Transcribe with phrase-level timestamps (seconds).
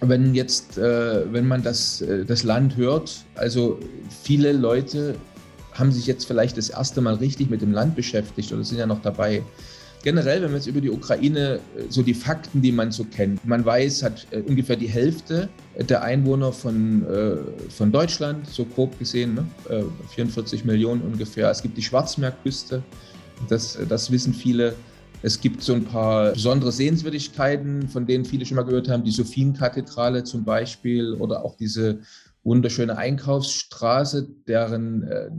[0.00, 3.78] wenn jetzt, äh, wenn man das, äh, das Land hört, also
[4.22, 5.16] viele Leute
[5.72, 8.86] haben sich jetzt vielleicht das erste Mal richtig mit dem Land beschäftigt oder sind ja
[8.86, 9.42] noch dabei.
[10.02, 13.44] Generell, wenn man jetzt über die Ukraine äh, so die Fakten, die man so kennt,
[13.44, 15.48] man weiß, hat äh, ungefähr die Hälfte
[15.88, 17.36] der Einwohner von, äh,
[17.70, 19.46] von Deutschland, so grob gesehen, ne?
[20.14, 21.50] 44 Millionen ungefähr.
[21.50, 22.82] Es gibt die Schwarzmeerküste,
[23.48, 24.74] das, das wissen viele.
[25.26, 29.10] Es gibt so ein paar besondere Sehenswürdigkeiten, von denen viele schon mal gehört haben, die
[29.10, 31.98] Sophienkathedrale zum Beispiel oder auch diese
[32.46, 35.30] wunderschöne Einkaufsstraße, deren äh,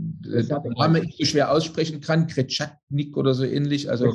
[0.77, 3.89] Name ich so schwer aussprechen kann, Kretschaknik oder so ähnlich.
[3.89, 4.13] Also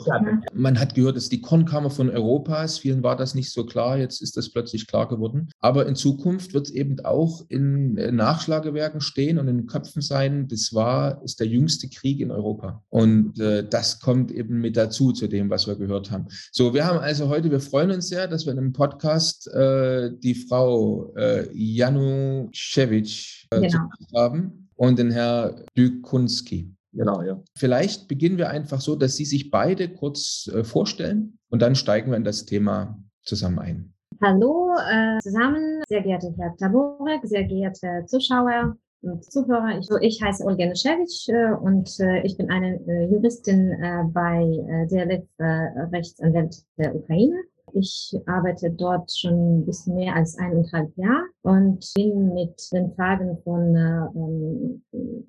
[0.52, 4.20] man hat gehört, dass die Kornkammer von Europas, vielen war das nicht so klar, jetzt
[4.20, 5.48] ist das plötzlich klar geworden.
[5.58, 10.02] Aber in Zukunft wird es eben auch in äh, Nachschlagewerken stehen und in den Köpfen
[10.02, 12.82] sein, das war, ist der jüngste Krieg in Europa.
[12.90, 16.26] Und äh, das kommt eben mit dazu, zu dem, was wir gehört haben.
[16.52, 20.10] So, wir haben also heute, wir freuen uns sehr, dass wir in einem Podcast äh,
[20.22, 22.50] die Frau äh, Janu
[22.82, 23.88] Ignatschewitsch äh, genau.
[24.14, 26.74] haben und den Herr Dykunski.
[26.92, 27.42] Genau, ja.
[27.56, 32.10] Vielleicht beginnen wir einfach so, dass Sie sich beide kurz äh, vorstellen und dann steigen
[32.10, 33.94] wir in das Thema zusammen ein.
[34.20, 39.78] Hallo äh, zusammen, sehr geehrter Herr Taborek, sehr geehrte Zuschauer und Zuhörer.
[39.78, 44.42] Ich, ich heiße Olga Neschewitsch äh, und äh, ich bin eine äh, Juristin äh, bei
[44.42, 45.44] äh, DLF äh,
[45.92, 47.36] Rechtsanwalt der Ukraine.
[47.74, 53.38] Ich arbeite dort schon ein bisschen mehr als eineinhalb Jahre und bin mit den Fragen
[53.44, 55.28] von ähm,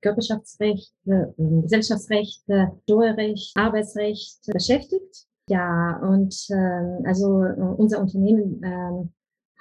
[0.00, 2.44] Körperschaftsrecht, äh, Gesellschaftsrecht,
[2.84, 5.26] Steuerrecht, Arbeitsrecht beschäftigt.
[5.48, 9.08] Ja, und äh, also äh, unser Unternehmen äh,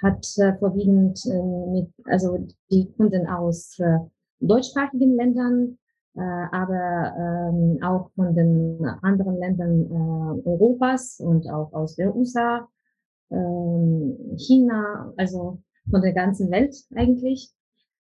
[0.04, 3.98] hat äh, vorwiegend äh, mit, also die Kunden aus äh,
[4.40, 11.96] deutschsprachigen Ländern äh, aber ähm, auch von den anderen Ländern äh, Europas und auch aus
[11.96, 12.68] der USA,
[13.32, 17.52] ähm, China, also von der ganzen Welt eigentlich.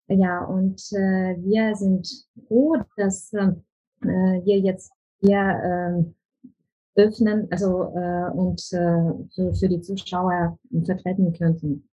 [0.09, 2.09] Ja, und äh, wir sind
[2.49, 3.53] froh, dass äh,
[4.01, 11.89] wir jetzt hier äh, öffnen, also äh, und äh, für, für die Zuschauer vertreten könnten.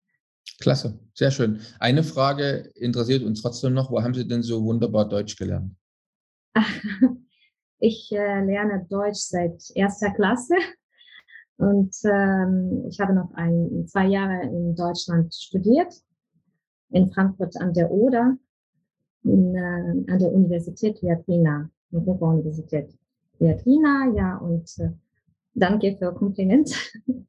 [0.60, 1.60] Klasse, sehr schön.
[1.78, 5.72] Eine Frage interessiert uns trotzdem noch, wo haben Sie denn so wunderbar Deutsch gelernt?
[7.78, 10.54] Ich äh, lerne Deutsch seit erster Klasse
[11.58, 15.92] und ähm, ich habe noch ein, zwei Jahre in Deutschland studiert,
[16.90, 18.36] in Frankfurt an der Oder,
[19.24, 22.94] in, äh, an der Universität Viatrina, Europa-Universität
[23.38, 24.90] Viatrina, ja, und äh,
[25.54, 26.74] danke für Kompliment.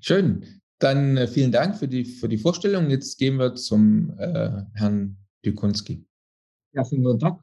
[0.00, 0.44] Schön.
[0.78, 2.90] Dann äh, vielen Dank für die, für die Vorstellung.
[2.90, 6.06] Jetzt gehen wir zum äh, Herrn Dukunski.
[6.74, 7.38] Ja, schönen guten Tag.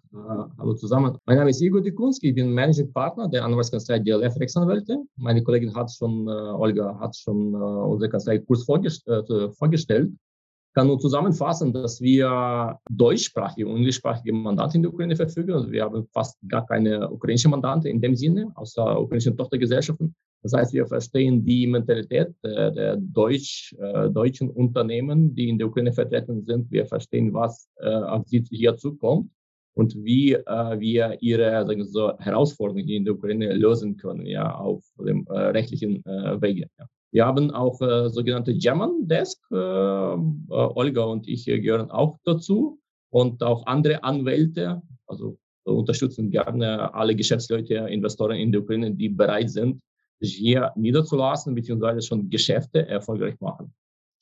[0.58, 1.16] Hallo zusammen.
[1.28, 5.04] Mein Name ist Igor Dikunski, ich bin Managing Partner der Anwaltskanzlei DLF Rechtsanwälte.
[5.18, 9.08] Meine Kollegin hat schon, uh, Olga hat schon uh, unsere Kanzlei kurz vorgest
[9.56, 10.10] vorgestellt.
[10.12, 15.54] Ich kann nur zusammenfassen, dass wir deutschsprachige und englischsprachige Mandate in der Ukraine verfügen.
[15.54, 20.16] Also wir haben fast gar keine ukrainische Mandate in dem Sinne, außer ukrainischen Tochtergesellschaften.
[20.42, 25.68] Das heißt, wir verstehen die Mentalität der, der Deutsch, äh, deutschen Unternehmen, die in der
[25.68, 26.72] Ukraine vertreten sind.
[26.72, 29.30] Wir verstehen, was äh, auf sie hier zukommt
[29.74, 34.56] und wie äh, wir ihre sagen wir so, Herausforderungen in der Ukraine lösen können, ja,
[34.56, 36.68] auf dem äh, rechtlichen äh, Wege.
[36.80, 36.86] Ja.
[37.12, 39.40] Wir haben auch äh, sogenannte German Desk.
[39.52, 40.18] Äh, äh,
[40.48, 42.80] Olga und ich gehören auch dazu
[43.12, 49.50] und auch andere Anwälte, also unterstützen gerne alle Geschäftsleute, Investoren in der Ukraine, die bereit
[49.50, 49.82] sind,
[50.20, 53.74] sich hier niederzulassen, beziehungsweise schon Geschäfte erfolgreich machen.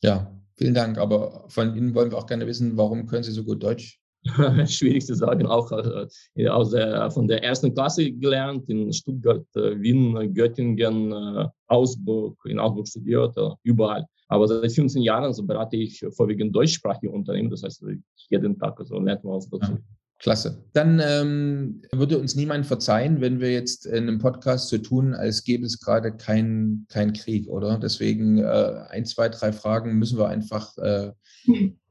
[0.04, 0.98] Ja, vielen Dank.
[0.98, 4.00] Aber von Ihnen wollen wir auch gerne wissen, warum können Sie so gut Deutsch?
[4.68, 9.80] Schwierig zu sagen, auch äh, aus der, von der ersten Klasse gelernt, in Stuttgart, äh,
[9.80, 14.06] Wien, Göttingen, äh, Augsburg, in Augsburg studiert, überall.
[14.28, 17.86] Aber seit 15 Jahren so berate ich vorwiegend deutschsprachige Unternehmen, das heißt,
[18.30, 19.74] jeden Tag so lernt man was dazu.
[19.74, 19.80] Ja.
[20.20, 20.64] Klasse.
[20.74, 25.44] Dann ähm, würde uns niemand verzeihen, wenn wir jetzt in einem Podcast so tun, als
[25.44, 27.78] gäbe es gerade keinen kein Krieg, oder?
[27.78, 31.12] Deswegen äh, ein, zwei, drei Fragen müssen wir einfach äh,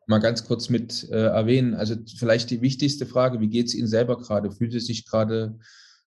[0.06, 1.74] mal ganz kurz mit äh, erwähnen.
[1.74, 4.50] Also vielleicht die wichtigste Frage, wie geht es Ihnen selber gerade?
[4.50, 5.58] Fühlt Sie sich gerade,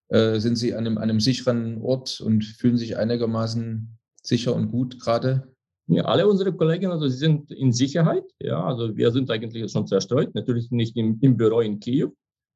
[0.10, 4.72] äh, sind Sie an einem, an einem sicheren Ort und fühlen sich einigermaßen sicher und
[4.72, 5.48] gut gerade?
[5.98, 8.26] Alle unsere Kollegen, also sie sind in Sicherheit.
[8.40, 10.36] Ja, also wir sind eigentlich schon zerstreut.
[10.36, 12.12] Natürlich nicht im, im Büro in Kiew.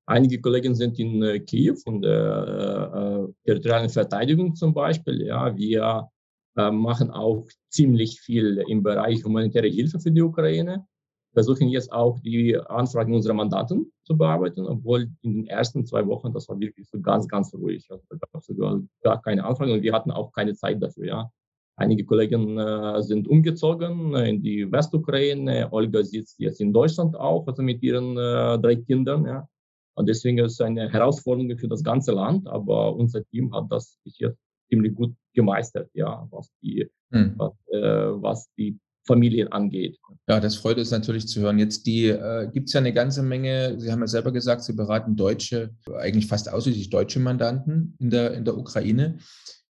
[0.05, 5.25] Einige Kollegen sind in äh, Kiew, in der äh, äh, territorialen Verteidigung zum Beispiel.
[5.25, 6.09] Ja, wir
[6.57, 10.85] äh, machen auch ziemlich viel im Bereich humanitäre Hilfe für die Ukraine.
[11.33, 16.31] Versuchen jetzt auch die Anfragen unserer Mandanten zu bearbeiten, obwohl in den ersten zwei Wochen
[16.31, 17.87] das war wirklich so ganz, ganz ruhig.
[17.89, 18.55] Also da gab es
[19.01, 21.05] gar keine Anfragen und wir hatten auch keine Zeit dafür.
[21.05, 21.31] Ja.
[21.75, 25.71] Einige Kollegen äh, sind umgezogen äh, in die Westukraine.
[25.71, 29.25] Olga sitzt jetzt in Deutschland auch, also mit ihren äh, drei Kindern.
[29.25, 29.47] Ja.
[29.95, 33.97] Und deswegen ist es eine Herausforderung für das ganze Land, aber unser Team hat das
[34.03, 34.37] bis jetzt
[34.69, 37.33] ziemlich gut gemeistert, ja, was die, hm.
[37.37, 39.99] was, äh, was die Familien angeht.
[40.27, 41.59] Ja, das freut uns natürlich zu hören.
[41.59, 44.73] Jetzt die äh, gibt es ja eine ganze Menge, Sie haben ja selber gesagt, Sie
[44.73, 49.17] beraten deutsche, eigentlich fast ausschließlich deutsche Mandanten in der, in der Ukraine.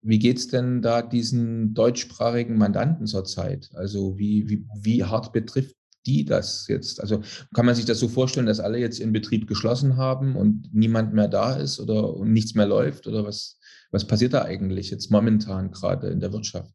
[0.02, 3.70] Wie geht es denn da diesen deutschsprachigen Mandanten zurzeit?
[3.74, 5.76] Also wie, wie, wie hart betrifft
[6.06, 7.00] die das jetzt?
[7.00, 7.22] Also
[7.54, 11.14] kann man sich das so vorstellen, dass alle jetzt ihren Betrieb geschlossen haben und niemand
[11.14, 13.06] mehr da ist oder nichts mehr läuft?
[13.06, 13.60] Oder was,
[13.92, 16.74] was passiert da eigentlich jetzt momentan gerade in der Wirtschaft?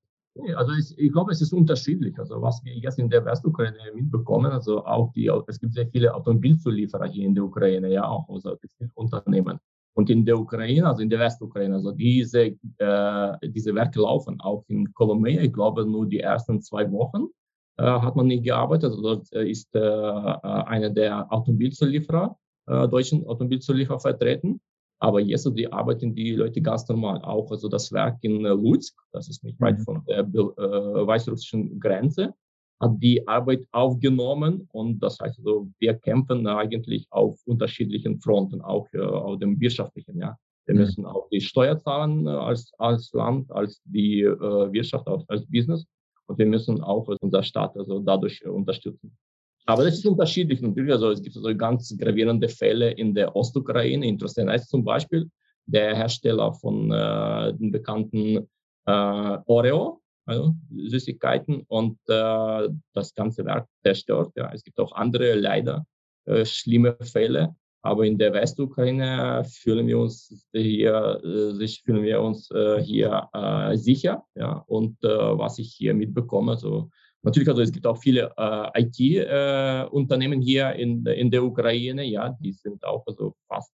[0.55, 2.17] Also ich, ich, glaube, es ist unterschiedlich.
[2.19, 6.13] Also was wir jetzt in der Westukraine mitbekommen, also auch die, es gibt sehr viele
[6.13, 8.55] Automobilzulieferer hier in der Ukraine, ja auch, also
[8.93, 9.59] Unternehmen.
[9.97, 14.63] Und in der Ukraine, also in der Westukraine, also diese, äh, diese Werke laufen auch
[14.67, 15.41] in Kolomea.
[15.41, 17.29] Ich glaube, nur die ersten zwei Wochen
[17.77, 18.91] äh, hat man nicht gearbeitet.
[18.91, 24.61] Also dort äh, ist äh, äh, einer der Automobilzulieferer, äh, deutschen Automobilzulieferer vertreten.
[24.99, 27.19] Aber jetzt also die arbeiten die Leute ganz normal.
[27.23, 29.83] Auch also das Werk in Lutsk, das ist nicht weit mhm.
[29.83, 32.35] von der äh, weißrussischen Grenze,
[32.79, 38.87] hat die Arbeit aufgenommen und das heißt also, wir kämpfen eigentlich auf unterschiedlichen Fronten, auch
[38.93, 40.37] äh, auf dem wirtschaftlichen, ja.
[40.65, 40.81] Wir mhm.
[40.81, 45.45] müssen auch die Steuer zahlen äh, als, als Land, als die äh, Wirtschaft, als, als
[45.47, 45.85] Business
[46.27, 49.17] und wir müssen auch unser Staat also dadurch äh, unterstützen.
[49.65, 50.93] Aber das ist unterschiedlich natürlich.
[50.93, 55.29] Also es gibt also ganz gravierende Fälle in der Ostukraine, in Trostenets zum Beispiel,
[55.65, 58.47] der Hersteller von äh, den bekannten
[58.85, 64.33] äh, Oreo, also Süßigkeiten und äh, das ganze Werk zerstört.
[64.35, 64.51] Ja.
[64.53, 65.85] Es gibt auch andere leider
[66.25, 72.51] äh, schlimme Fälle, aber in der Westukraine fühlen wir uns hier, äh, fühlen wir uns
[72.51, 74.25] äh, hier äh, sicher.
[74.35, 74.65] Ja.
[74.67, 76.89] Und was ich hier mitbekomme, also
[77.23, 78.33] natürlich, also es gibt auch viele
[78.75, 83.73] IT-Unternehmen hier in, in der Ukraine, ja, die sind auch also fast,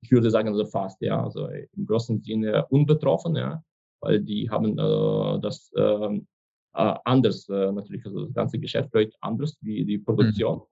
[0.00, 3.62] ich würde sagen, also fast, ja, also im großen Sinne unbetroffen, ja
[4.02, 6.26] weil die haben äh, das ähm,
[6.74, 10.58] äh, anders, äh, natürlich, also das ganze Geschäft läuft anders wie die Produktion.
[10.58, 10.62] Mhm.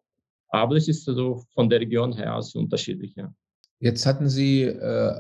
[0.49, 3.15] Aber es ist so von der Region her aus unterschiedlich.
[3.17, 3.33] Ja.
[3.83, 5.13] Jetzt hatten Sie äh,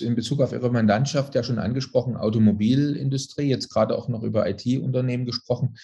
[0.00, 5.24] in Bezug auf Ihre Mandantschaft ja schon angesprochen, Automobilindustrie, jetzt gerade auch noch über IT-Unternehmen
[5.24, 5.76] gesprochen.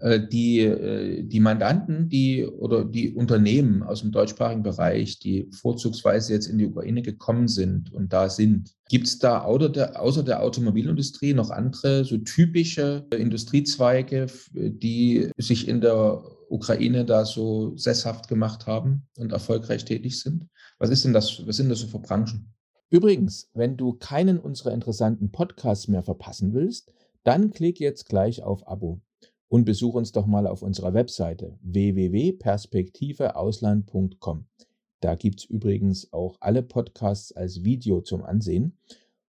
[0.00, 6.34] Äh, die, äh, die Mandanten, die oder die Unternehmen aus dem deutschsprachigen Bereich, die vorzugsweise
[6.34, 10.22] jetzt in die Ukraine gekommen sind und da sind, gibt es da außer der, außer
[10.22, 18.28] der Automobilindustrie noch andere so typische Industriezweige, die sich in der Ukraine da so sesshaft
[18.28, 20.44] gemacht haben und erfolgreich tätig sind?
[20.78, 22.54] Was ist denn das, was sind das für Branchen?
[22.90, 26.92] Übrigens, wenn du keinen unserer interessanten Podcasts mehr verpassen willst,
[27.24, 29.00] dann klick jetzt gleich auf Abo
[29.48, 34.46] und besuch uns doch mal auf unserer Webseite www.perspektiveausland.com.
[35.00, 38.78] Da gibt es übrigens auch alle Podcasts als Video zum Ansehen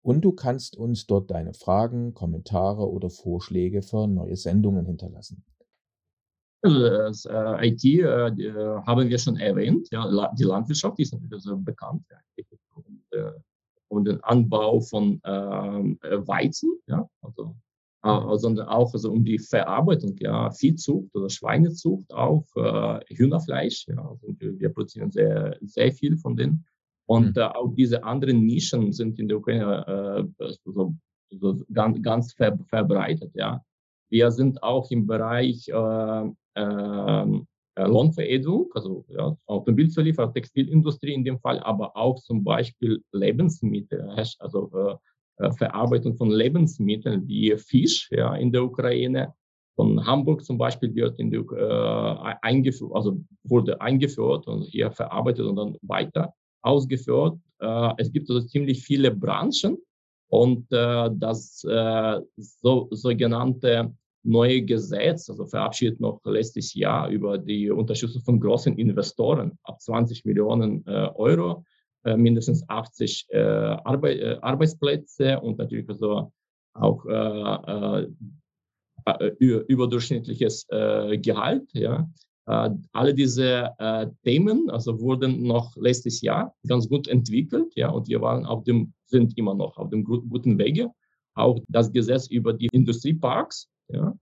[0.01, 5.44] und du kannst uns dort deine Fragen, Kommentare oder Vorschläge für neue Sendungen hinterlassen.
[6.62, 9.88] Das äh, IT äh, äh, haben wir schon erwähnt.
[9.91, 12.03] Ja, die Landwirtschaft ist natürlich so bekannt.
[12.75, 13.32] Und, äh,
[13.88, 17.56] und den Anbau von ähm, Weizen, ja, also,
[18.03, 23.88] äh, sondern auch also um die Verarbeitung, ja, Viehzucht oder Schweinezucht, auch äh, Hühnerfleisch.
[23.88, 26.65] Ja, also wir produzieren sehr, sehr viel von denen.
[27.08, 27.41] Und mhm.
[27.41, 30.32] auch diese anderen Nischen sind in der Ukraine
[30.63, 30.94] so,
[31.32, 33.32] so ganz, ganz ver verbreitet.
[33.34, 33.62] Ja.
[34.10, 41.60] Wir sind auch im Bereich äh, äh, Lohnveredelung, also ja, Automobilzulieferer, Textilindustrie in dem Fall,
[41.60, 44.96] aber auch zum Beispiel Lebensmittel, also äh,
[45.41, 49.34] äh, Verarbeitung von Lebensmitteln wie Fisch ja, in der Ukraine.
[49.75, 55.46] Von Hamburg zum Beispiel wird in die, äh, eingeführt, also wurde eingeführt und hier verarbeitet
[55.46, 57.39] und dann weiter ausgeführt.
[57.60, 59.77] Äh, es gibt also ziemlich viele Branchen
[60.27, 67.72] und äh, das äh, so, sogenannte neue Gesetz, also verabschiedet noch letztes Jahr über die
[67.72, 71.63] Unterstützung von großen Investoren ab 20 Millionen äh, Euro,
[72.04, 76.32] äh, mindestens 80 äh, Arbeit, äh, Arbeitsplätze und natürlich also
[76.74, 78.08] auch äh,
[79.06, 79.36] äh,
[79.68, 81.68] überdurchschnittliches Gehalt.
[81.74, 82.08] Ja.
[82.46, 83.70] Alle diese
[84.24, 88.94] Themen also wurden noch letztes Jahr ganz gut entwickelt, ja, und wir waren auf dem,
[89.06, 90.92] sind immer noch auf dem guten Wege.
[91.34, 94.16] Auch das Gesetz über die Industrieparks, ja,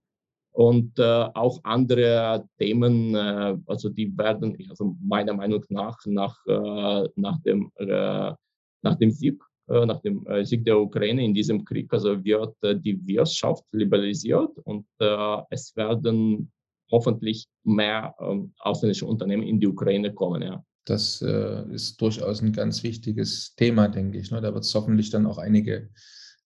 [0.59, 1.03] und äh,
[1.35, 7.71] auch andere Themen, äh, also die werden, also meiner Meinung nach, nach, äh, nach, dem,
[7.75, 8.33] äh,
[8.81, 12.55] nach dem Sieg, äh, nach dem äh, Sieg der Ukraine in diesem Krieg, also wird
[12.83, 14.85] die Wirtschaft liberalisiert und
[15.49, 16.51] es werden
[16.91, 20.41] hoffentlich mehr ähm, ausländische Unternehmen in die Ukraine kommen.
[20.41, 20.61] Ja.
[20.85, 24.31] Das ist durchaus ein ganz wichtiges Thema, denke ich.
[24.31, 24.41] Ne?
[24.41, 25.89] Da wird es hoffentlich dann auch einige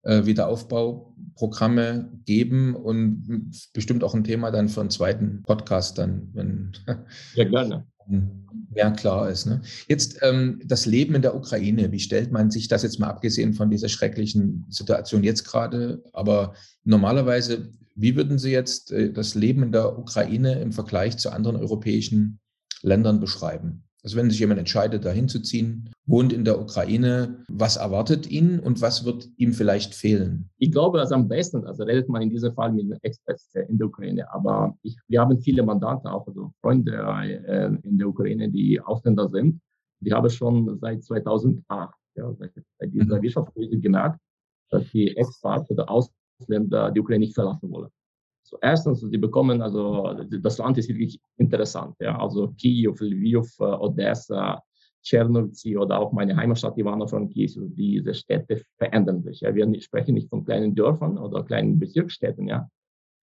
[0.03, 6.74] Wiederaufbauprogramme geben und bestimmt auch ein Thema dann für einen zweiten Podcast dann, wenn
[7.36, 7.86] ja, gerne.
[8.74, 9.45] mehr klar ist.
[9.45, 9.62] Ne?
[9.88, 13.53] Jetzt ähm, das Leben in der Ukraine, wie stellt man sich das jetzt mal abgesehen
[13.53, 19.63] von dieser schrecklichen Situation jetzt gerade, aber normalerweise, wie würden Sie jetzt äh, das Leben
[19.63, 22.39] in der Ukraine im Vergleich zu anderen europäischen
[22.81, 23.83] Ländern beschreiben?
[24.03, 28.60] Also wenn sich jemand entscheidet, dahin zu ziehen, wohnt in der Ukraine, was erwartet ihn
[28.60, 30.50] und was wird ihm vielleicht fehlen?
[30.57, 33.88] Ich glaube, dass am besten, also redet man in diesem Fall mit Experts in der
[33.88, 38.79] Ukraine, aber ich, wir haben viele Mandanten, auch also Freunde äh, in der Ukraine, die
[38.81, 39.62] Ausländer sind.
[40.01, 43.22] Die haben schon seit 2008, ja, seit, seit dieser mhm.
[43.22, 44.19] Wirtschaftskrise gemerkt,
[44.69, 47.89] dass die Expats oder Ausländer die Ukraine nicht verlassen wollen.
[48.43, 51.95] So, erstens, sie bekommen, also das Land ist wirklich interessant.
[52.00, 52.19] Ja?
[52.19, 54.62] Also Kiew, Lviv, äh, Odessa,
[55.01, 59.41] Tschernowtsi oder auch meine Heimatstadt Ivano-Frankivsk, diese Städte verändern sich.
[59.41, 59.55] Ja?
[59.55, 62.69] Wir sprechen nicht von kleinen Dörfern oder kleinen Bezirksstädten, ja.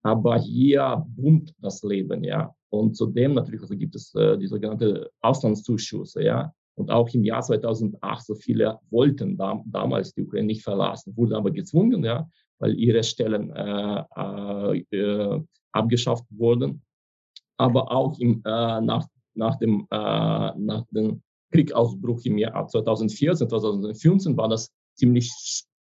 [0.03, 2.55] Aber hier boomt das Leben, ja.
[2.71, 6.53] Und zudem natürlich also gibt es äh, die sogenannte Auslandszuschüsse, ja.
[6.77, 11.35] Und auch im Jahr 2008 so viele wollten da, damals die Ukraine nicht verlassen, wurden
[11.35, 12.27] aber gezwungen, ja
[12.61, 14.05] weil ihre Stellen äh,
[14.91, 15.41] äh,
[15.73, 16.83] abgeschafft wurden.
[17.57, 19.97] Aber auch im, äh, nach, nach, dem, äh,
[20.57, 25.33] nach dem Kriegausbruch im Jahr 2014, 2015 war das ziemlich,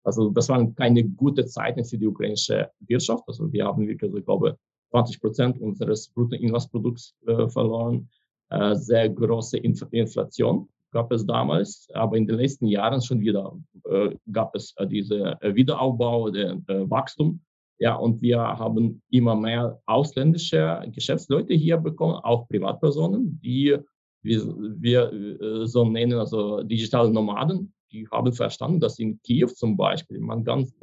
[0.04, 3.24] also das waren keine gute Zeiten für die ukrainische Wirtschaft.
[3.28, 4.58] Also wir haben wirklich, ich glaube,
[4.92, 8.10] 20 Prozent unseres Bruttoinlandsprodukts äh, verloren,
[8.50, 13.58] äh, sehr große Inf Inflation gab es damals, aber in den letzten Jahren schon wieder
[13.86, 17.42] äh, gab es äh, diese äh, Wiederaufbau, der äh, Wachstum.
[17.80, 23.78] Ja, und wir haben immer mehr ausländische Geschäftsleute hier bekommen, auch Privatpersonen, die
[24.24, 29.78] wir, wir äh, so nennen, also digitale Nomaden, die haben verstanden, dass in Kiew zum
[29.78, 30.74] Beispiel man ganz,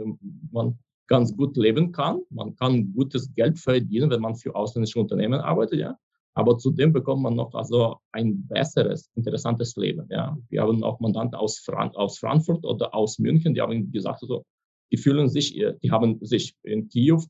[0.50, 2.23] man ganz gut leben kann.
[2.30, 5.99] Man kann gutes Geld verdienen, wenn man für ausländische Unternehmen arbeitet, ja.
[6.35, 10.07] Aber zudem bekommt man noch also ein besseres, interessantes Leben.
[10.11, 10.37] Ja.
[10.49, 14.45] Wir haben auch Mandanten aus, Fran aus Frankfurt oder aus München, die haben gesagt, also,
[14.93, 17.23] die fühlen sich, äh, die haben sich in Kiew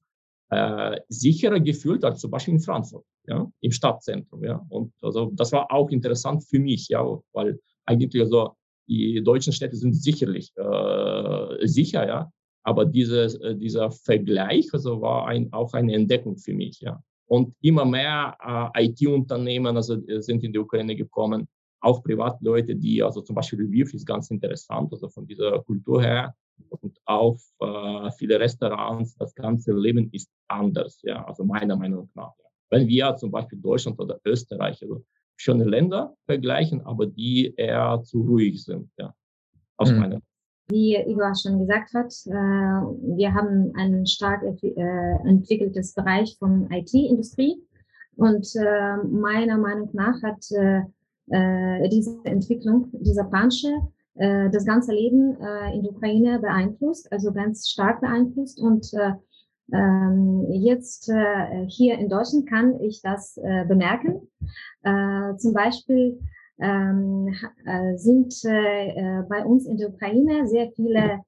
[0.50, 4.42] äh, sicherer gefühlt als zum Beispiel in Frankfurt, ja, im Stadtzentrum.
[4.42, 4.64] Ja.
[4.68, 8.52] Und also das war auch interessant für mich, ja, weil eigentlich also
[8.88, 12.30] die deutschen Städte sind sicherlich äh, sicher, ja,
[12.62, 17.02] aber dieses, äh, dieser Vergleich also war ein, auch eine Entdeckung für mich, ja.
[17.26, 21.48] Und immer mehr äh, IT-Unternehmen also, äh, sind in die Ukraine gekommen,
[21.80, 26.34] auch Privatleute, die, also zum Beispiel Lviv ist ganz interessant, also von dieser Kultur her.
[26.68, 32.32] Und auch äh, viele Restaurants, das ganze Leben ist anders, ja, also meiner Meinung nach.
[32.38, 32.48] Ja.
[32.70, 35.04] Wenn wir zum Beispiel Deutschland oder Österreich, also
[35.36, 39.14] schöne Länder vergleichen, aber die eher zu ruhig sind, ja,
[39.76, 39.98] aus mhm.
[39.98, 40.22] meiner
[40.68, 47.62] wie Igor schon gesagt hat, äh, wir haben ein stark äh, entwickeltes Bereich von IT-Industrie.
[48.16, 50.44] Und äh, meiner Meinung nach hat
[51.90, 53.70] diese Entwicklung dieser Branche
[54.14, 55.38] das ganze Leben
[55.72, 58.60] in der Ukraine beeinflusst, also ganz stark beeinflusst.
[58.60, 58.92] Und
[59.72, 61.10] ähm, jetzt
[61.68, 64.28] hier in Deutschland kann ich das bemerken.
[65.38, 66.20] Zum Beispiel
[66.58, 67.34] ähm,
[67.64, 71.20] äh, sind äh, bei uns in der Ukraine sehr viele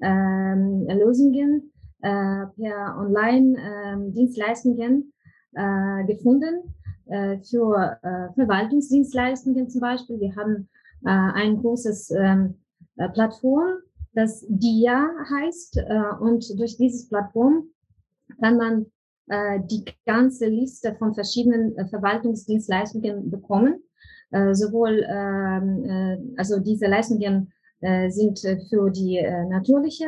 [0.00, 5.12] ähm, Lösungen äh, per Online-Dienstleistungen
[5.54, 6.74] ähm, äh, gefunden
[7.06, 10.18] äh, für äh, Verwaltungsdienstleistungen zum Beispiel.
[10.18, 10.68] Wir haben
[11.04, 12.56] äh, ein großes ähm,
[12.96, 13.78] äh, Plattform,
[14.14, 17.68] das DIA heißt äh, und durch dieses Plattform
[18.40, 18.86] kann man
[19.28, 23.76] äh, die ganze Liste von verschiedenen äh, Verwaltungsdienstleistungen bekommen
[24.52, 30.06] sowohl ähm, äh, also diese Leistungen äh, sind für die natürliche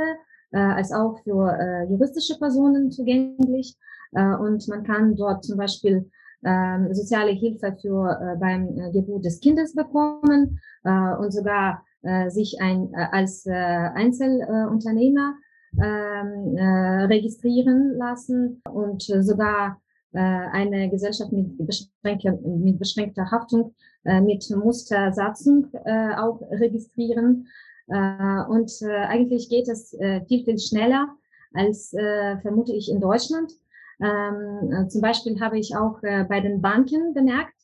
[0.53, 3.77] als auch für juristische Personen zugänglich.
[4.13, 6.09] Und man kann dort zum Beispiel
[6.45, 11.83] ähm, soziale Hilfe für beim Geburt des Kindes bekommen und sogar
[12.29, 15.35] sich ein als Einzelunternehmer
[15.83, 19.84] ähm, äh, registrieren lassen und sogar äh,
[20.19, 27.49] eine Gesellschaft mit beschränkter, mit beschränkter Haftung äh, mit Mustersatzung äh, auch registrieren.
[27.89, 31.09] Äh, und äh, eigentlich geht es äh, viel, viel schneller
[31.55, 33.53] als äh, vermute ich in Deutschland.
[34.01, 37.55] Ähm, äh, zum Beispiel habe ich auch äh, bei den Banken bemerkt,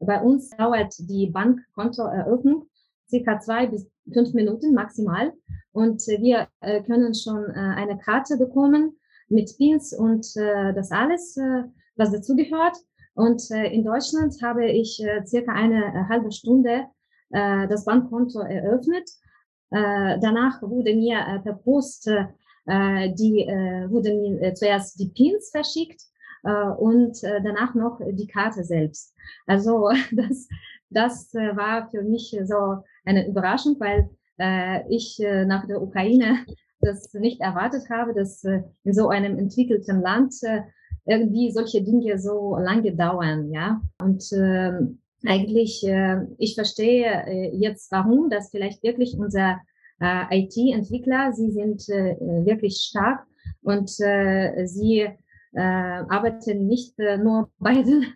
[0.00, 2.66] bei uns dauert die Bankkontoeröffnung
[3.08, 5.32] circa zwei bis fünf Minuten maximal.
[5.72, 8.96] Und äh, wir äh, können schon äh, eine Karte bekommen
[9.28, 11.64] mit Pins und äh, das alles, äh,
[11.96, 12.76] was dazugehört.
[13.14, 16.86] Und äh, in Deutschland habe ich äh, circa eine äh, halbe Stunde
[17.30, 19.08] äh, das Bankkonto eröffnet.
[19.70, 22.08] Äh, danach wurde mir äh, per Post
[22.66, 26.02] äh, die äh, wurde mir äh, zuerst die Pins verschickt
[26.44, 29.14] äh, und äh, danach noch die Karte selbst.
[29.46, 30.48] Also das
[30.90, 36.44] das äh, war für mich so eine Überraschung, weil äh, ich äh, nach der Ukraine
[36.80, 40.62] das nicht erwartet habe, dass äh, in so einem entwickelten Land äh,
[41.06, 43.80] irgendwie solche Dinge so lange dauern, ja.
[44.00, 44.72] Und äh,
[45.24, 49.58] eigentlich, äh, ich verstehe äh, jetzt, warum, dass vielleicht wirklich unser
[50.00, 53.24] äh, IT-Entwickler, sie sind äh, wirklich stark
[53.62, 58.06] und äh, sie äh, arbeiten nicht nur bei den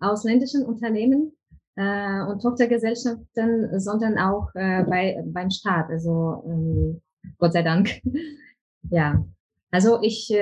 [0.00, 1.32] ausländischen Unternehmen
[1.80, 5.88] und Tochtergesellschaften, sondern auch bei, beim Staat.
[5.90, 7.00] Also ähm,
[7.38, 8.00] Gott sei Dank.
[8.90, 9.24] ja,
[9.70, 10.34] also ich,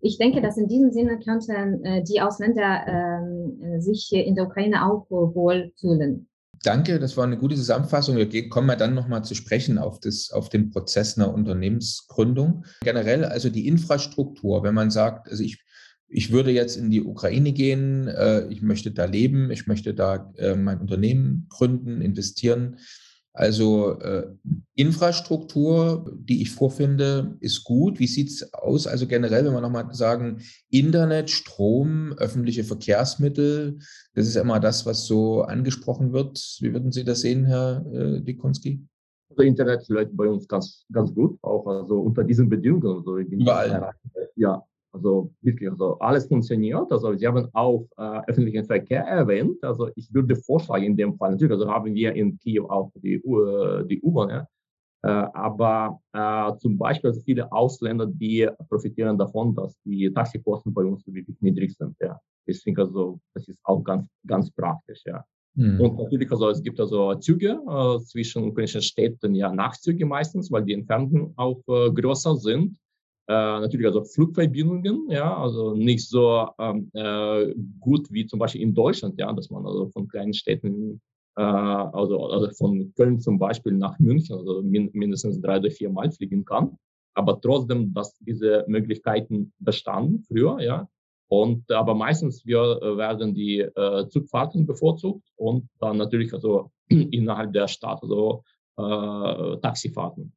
[0.00, 4.84] ich denke, dass in diesem Sinne könnten äh, die Ausländer äh, sich in der Ukraine
[4.86, 6.28] auch wohl fühlen.
[6.64, 8.16] Danke, das war eine gute Zusammenfassung.
[8.16, 12.64] Wir kommen ja dann nochmal zu sprechen auf, das, auf den Prozess einer Unternehmensgründung.
[12.82, 15.62] Generell also die Infrastruktur, wenn man sagt, also ich,
[16.08, 20.32] ich würde jetzt in die Ukraine gehen, äh, ich möchte da leben, ich möchte da
[20.36, 22.78] äh, mein Unternehmen gründen, investieren.
[23.32, 24.26] Also äh,
[24.74, 27.98] Infrastruktur, die ich vorfinde, ist gut.
[27.98, 28.86] Wie sieht es aus?
[28.86, 33.78] Also generell, wenn wir nochmal sagen, Internet, Strom, öffentliche Verkehrsmittel,
[34.14, 36.38] das ist immer das, was so angesprochen wird.
[36.60, 38.84] Wie würden Sie das sehen, Herr äh, Dikonski?
[39.30, 42.98] Also Internet läuft bei uns ganz, ganz gut, auch also unter diesen Bedingungen.
[42.98, 43.92] Also Überall.
[44.34, 44.64] Ja,
[44.98, 46.90] also wirklich, also alles funktioniert.
[46.90, 49.62] Also Sie haben auch äh, öffentlichen Verkehr erwähnt.
[49.62, 53.20] Also ich würde vorschlagen, in dem Fall natürlich, also haben wir in Kiew auch die,
[53.22, 54.46] uh, die U-Bahn, ja.
[55.02, 60.84] Äh, aber äh, zum Beispiel also viele Ausländer, die profitieren davon, dass die Taxikosten bei
[60.84, 61.94] uns wirklich niedrig sind.
[62.00, 62.20] Ja.
[62.48, 65.02] Deswegen also, das ist auch ganz, ganz praktisch.
[65.06, 65.24] Ja.
[65.54, 65.80] Mhm.
[65.80, 70.64] Und natürlich, also es gibt also Züge äh, zwischen ukrainischen Städten, ja Nachtzüge meistens, weil
[70.64, 72.76] die Entfernungen auch äh, größer sind.
[73.28, 78.74] Äh, natürlich also Flugverbindungen, ja, also nicht so ähm, äh, gut wie zum Beispiel in
[78.74, 81.02] Deutschland, ja, dass man also von kleinen Städten,
[81.36, 85.90] äh, also, also von Köln zum Beispiel nach München, also min mindestens drei oder vier
[85.90, 86.78] Mal fliegen kann.
[87.12, 90.88] Aber trotzdem, dass diese Möglichkeiten bestanden früher, ja.
[91.30, 97.52] Und aber meistens wir äh, werden die äh, Zugfahrten bevorzugt und dann natürlich also innerhalb
[97.52, 98.42] der Stadt, also
[98.78, 100.32] äh, Taxifahrten.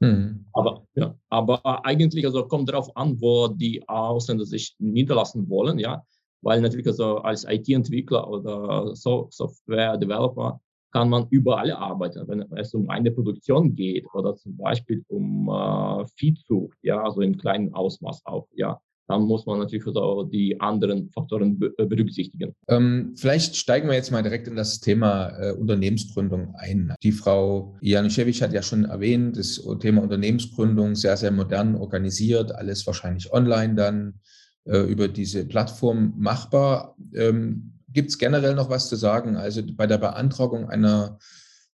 [0.00, 0.46] Mhm.
[0.52, 6.02] Aber, ja, aber eigentlich also kommt darauf an, wo die Ausländer sich niederlassen wollen, ja,
[6.42, 10.60] weil natürlich also als IT-Entwickler oder so Software-Developer
[10.92, 16.06] kann man überall arbeiten, wenn es um eine Produktion geht oder zum Beispiel um äh,
[16.16, 21.10] Viehzucht, ja, also in kleinem Ausmaß auch, ja dann muss man natürlich auch die anderen
[21.10, 22.54] Faktoren äh, berücksichtigen.
[22.68, 26.94] Ähm, vielleicht steigen wir jetzt mal direkt in das Thema äh, Unternehmensgründung ein.
[27.02, 32.86] Die Frau Januszewicz hat ja schon erwähnt, das Thema Unternehmensgründung sehr, sehr modern organisiert, alles
[32.86, 34.20] wahrscheinlich online dann
[34.64, 36.94] äh, über diese Plattform machbar.
[37.14, 39.36] Ähm, Gibt es generell noch was zu sagen?
[39.36, 41.18] Also bei der Beantragung einer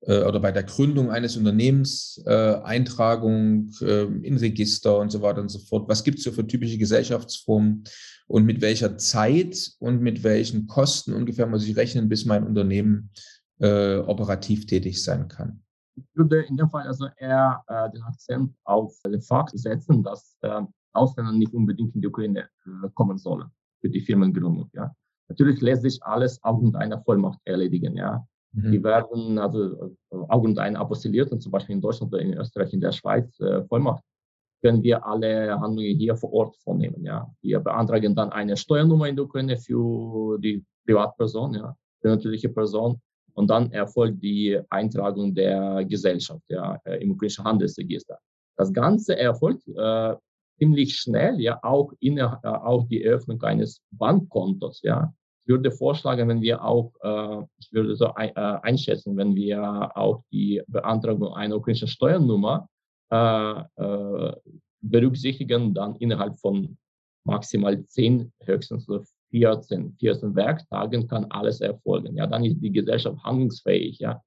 [0.06, 5.50] oder bei der Gründung eines Unternehmens, äh, Eintragung äh, in Register und so weiter und
[5.50, 5.88] so fort.
[5.88, 7.84] Was gibt es für typische Gesellschaftsformen
[8.28, 13.12] und mit welcher Zeit und mit welchen Kosten ungefähr muss ich rechnen, bis mein Unternehmen
[13.60, 15.62] äh, operativ tätig sein kann?
[15.96, 20.36] Ich würde in dem Fall also eher äh, den Akzent auf den Fakt setzen, dass
[20.42, 20.62] äh,
[20.94, 22.50] Ausländer nicht unbedingt in die Ukraine
[22.94, 23.50] kommen sollen
[23.82, 24.70] für die Firmengründung.
[24.74, 24.96] Ja.
[25.28, 27.96] Natürlich lässt sich alles aufgrund einer Vollmacht erledigen.
[27.98, 28.28] Ja.
[28.54, 28.72] Mhm.
[28.72, 29.96] Die werden also
[30.30, 33.40] auch und ein apostilliert und zum Beispiel in Deutschland oder in Österreich, in der Schweiz
[33.40, 34.04] äh, Vollmacht,
[34.62, 37.04] können wir alle Handlungen hier vor Ort vornehmen.
[37.04, 37.30] Ja.
[37.42, 43.02] Wir beantragen dann eine Steuernummer in der Ukraine für die Privatperson, ja, die natürliche Person.
[43.34, 48.20] Und dann erfolgt die Eintragung der Gesellschaft ja, äh, im ukrainischen Handelsregister.
[48.56, 50.16] Das Ganze erfolgt äh,
[50.60, 55.12] ziemlich schnell, ja, auch, in, äh, auch die Eröffnung eines Bankkontos, ja.
[55.44, 59.92] Ich würde vorschlagen, wenn wir auch, äh, ich würde so ein, äh, einschätzen, wenn wir
[59.96, 62.70] auch die Beantragung einer ukrainischen Steuernummer
[63.12, 64.34] äh, äh,
[64.82, 66.78] berücksichtigen, dann innerhalb von
[67.26, 68.88] maximal 10, höchstens
[69.32, 72.16] 14, 14 Werktagen kann alles erfolgen.
[72.16, 74.00] Ja, dann ist die Gesellschaft handlungsfähig.
[74.00, 74.22] Ja.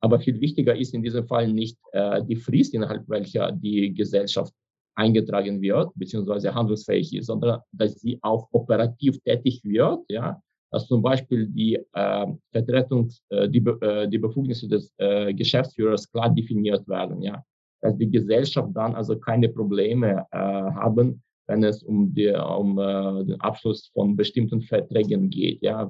[0.00, 4.52] Aber viel wichtiger ist in diesem Fall nicht äh, die Frist, innerhalb welcher die Gesellschaft
[4.94, 10.40] eingetragen wird, beziehungsweise handlungsfähig ist, sondern dass sie auch operativ tätig wird, ja,
[10.74, 16.30] dass zum Beispiel die äh, Vertretung, äh, die, äh, die Befugnisse des äh, Geschäftsführers klar
[16.30, 17.44] definiert werden, ja,
[17.80, 23.24] dass die Gesellschaft dann also keine Probleme äh, haben, wenn es um, die, um äh,
[23.24, 25.88] den Abschluss von bestimmten Verträgen geht, ja,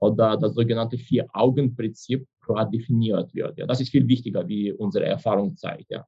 [0.00, 3.58] oder das sogenannte Vier-Augen-Prinzip klar definiert wird.
[3.58, 5.90] Ja, das ist viel wichtiger, wie unsere Erfahrung zeigt.
[5.90, 6.04] Ja.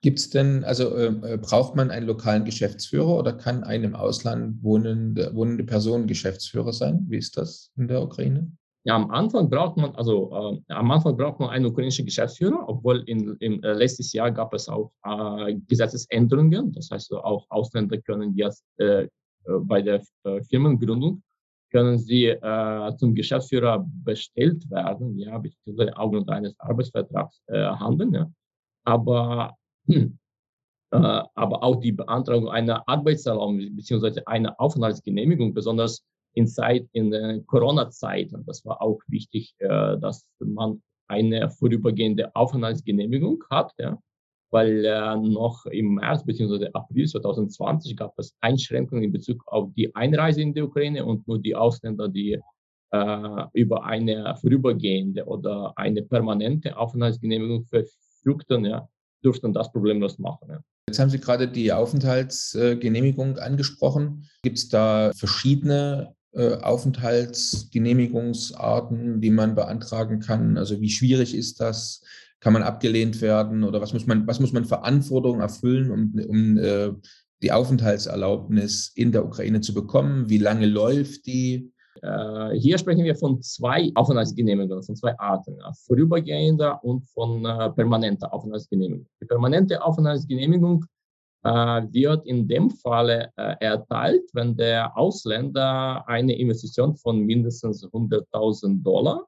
[0.00, 4.62] Gibt es denn, also äh, braucht man einen lokalen Geschäftsführer oder kann eine im Ausland
[4.62, 7.04] wohnende, wohnende Person Geschäftsführer sein?
[7.08, 8.52] Wie ist das in der Ukraine?
[8.84, 13.02] Ja, am Anfang braucht man, also äh, am Anfang braucht man einen ukrainischen Geschäftsführer, obwohl
[13.06, 16.72] in, im äh, letztes Jahr gab es auch äh, Gesetzesänderungen.
[16.72, 19.08] Das heißt, auch Ausländer können jetzt äh,
[19.48, 21.22] äh, bei der äh, Firmengründung
[21.70, 28.14] können sie äh, zum Geschäftsführer bestellt werden, ja, beziehungsweise aufgrund eines Arbeitsvertrags äh, handeln.
[28.14, 28.30] Ja.
[28.84, 29.57] Aber, äh,
[30.90, 38.44] aber auch die Beantragung einer Arbeitserlaubnis beziehungsweise einer Aufenthaltsgenehmigung, besonders in Zeit, in der Corona-Zeiten.
[38.46, 43.98] Das war auch wichtig, äh, dass man eine vorübergehende Aufenthaltsgenehmigung hat, ja,
[44.50, 46.68] weil äh, noch im März bzw.
[46.72, 51.38] April 2020 gab es Einschränkungen in Bezug auf die Einreise in die Ukraine und nur
[51.38, 52.38] die Ausländer, die
[52.90, 58.88] äh, über eine vorübergehende oder eine permanente Aufenthaltsgenehmigung verfügten, ja,
[59.22, 60.48] durften das problemlos machen.
[60.50, 60.60] Ja.
[60.88, 64.24] Jetzt haben Sie gerade die Aufenthaltsgenehmigung angesprochen.
[64.42, 70.56] Gibt es da verschiedene äh, Aufenthaltsgenehmigungsarten, die man beantragen kann?
[70.56, 72.02] Also wie schwierig ist das?
[72.40, 76.56] Kann man abgelehnt werden oder was muss man, was muss man Verantwortung erfüllen, um, um
[76.56, 76.92] äh,
[77.42, 80.30] die Aufenthaltserlaubnis in der Ukraine zu bekommen?
[80.30, 81.72] Wie lange läuft die?
[82.02, 88.32] Äh, hier sprechen wir von zwei Aufenthaltsgenehmigungen, von zwei Arten, vorübergehender und von äh, permanenter
[88.32, 89.06] Aufenthaltsgenehmigung.
[89.20, 90.84] Die permanente Aufenthaltsgenehmigung
[91.44, 98.82] äh, wird in dem Falle äh, erteilt, wenn der Ausländer eine Investition von mindestens 100.000
[98.82, 99.26] Dollar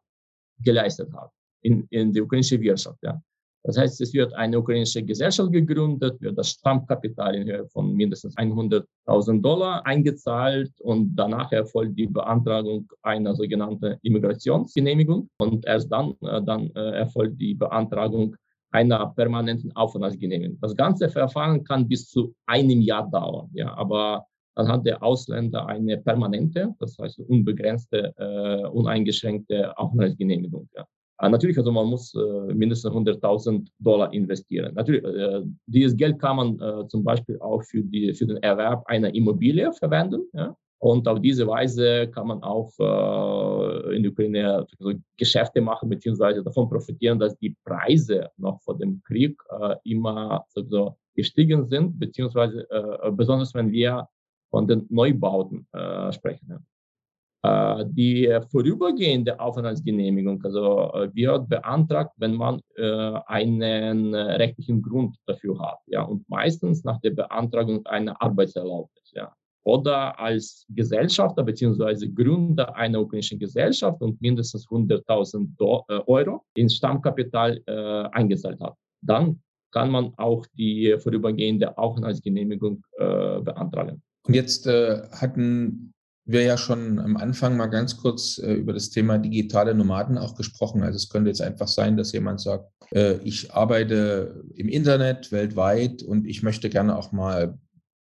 [0.62, 1.30] geleistet hat
[1.62, 2.98] in, in die ukrainische Wirtschaft.
[3.02, 3.20] Ja.
[3.62, 8.34] Das heißt, es wird eine ukrainische Gesellschaft gegründet, wird das Stammkapital in Höhe von mindestens
[8.36, 16.42] 100.000 Dollar eingezahlt und danach erfolgt die Beantragung einer sogenannten Immigrationsgenehmigung und erst dann, äh,
[16.42, 18.34] dann äh, erfolgt die Beantragung
[18.70, 20.58] einer permanenten Aufenthaltsgenehmigung.
[20.60, 25.66] Das ganze Verfahren kann bis zu einem Jahr dauern, ja, aber dann hat der Ausländer
[25.66, 30.68] eine permanente, das heißt unbegrenzte, äh, uneingeschränkte Aufenthaltsgenehmigung.
[30.74, 30.86] Ja.
[31.20, 34.74] Äh, natürlich, also man muss äh, mindestens 100.000 Dollar investieren.
[34.74, 39.14] Natürlich, äh, dieses Geld kann man zum Beispiel auch für, die, für den Erwerb einer
[39.14, 40.22] Immobilie verwenden.
[40.33, 40.56] Ja?
[40.83, 46.42] Und auf diese Weise kann man auch äh, in der Ukraine also Geschäfte machen, beziehungsweise
[46.42, 52.66] davon profitieren, dass die Preise noch vor dem Krieg äh, immer so gestiegen sind, beziehungsweise
[52.70, 54.09] äh, besonders wenn wir
[54.50, 55.64] von den Neubauten
[56.11, 56.66] sprechen.
[57.42, 65.59] Äh, die vorübergehende Aufenthaltsgenehmigung also, äh, wird beantragt, wenn man äh, einen rechtlichen Grund dafür
[65.59, 65.79] hat.
[65.87, 69.12] Ja, und meistens nach der Beantragung einer Arbeitserlaubnis.
[69.14, 72.09] Ja oder als Gesellschafter bzw.
[72.09, 75.50] Gründer einer ukrainischen Gesellschaft und mindestens 100.000
[75.88, 77.62] äh, Euro ins Stammkapital
[78.12, 78.74] eingezahlt hat.
[79.03, 84.03] Dann kann man auch die vorübergehende Aufenthaltsgenehmigung beantragen.
[84.26, 85.92] Und jetzt äh, hatten
[86.24, 90.35] wir ja schon am Anfang mal ganz kurz äh, über das Thema digitale Nomaden auch
[90.35, 90.83] gesprochen.
[90.83, 96.02] Also es könnte jetzt einfach sein, dass jemand sagt, äh, ich arbeite im Internet weltweit
[96.02, 97.59] und ich möchte gerne auch mal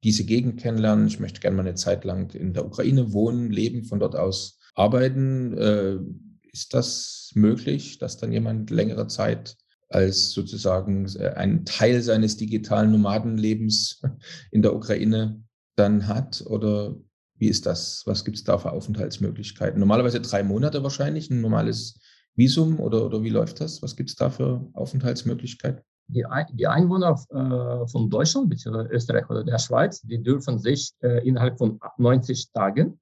[0.03, 1.07] diese Gegend kennenlernen.
[1.07, 4.59] Ich möchte gerne mal eine Zeit lang in der Ukraine wohnen, leben, von dort aus
[4.75, 5.57] arbeiten.
[5.57, 5.99] Äh,
[6.53, 9.57] ist das möglich, dass dann jemand längere Zeit
[9.89, 14.03] als sozusagen äh, ein Teil seines digitalen Nomadenlebens
[14.51, 15.43] in der Ukraine
[15.77, 16.45] dann hat?
[16.47, 16.97] Oder
[17.41, 18.03] wie ist das?
[18.07, 19.81] Was gibt es da für Aufenthaltsmöglichkeiten?
[19.81, 22.01] Normalerweise drei Monate wahrscheinlich, ein normales
[22.37, 23.83] Visum oder, oder wie läuft das?
[23.83, 25.83] Was gibt es da für Aufenthaltsmöglichkeiten?
[26.11, 28.89] die, die Einwohner äh, von Deutschland bzw.
[28.91, 33.01] Österreich oder der Schweiz, die dürfen sich äh, innerhalb von 90 Tagen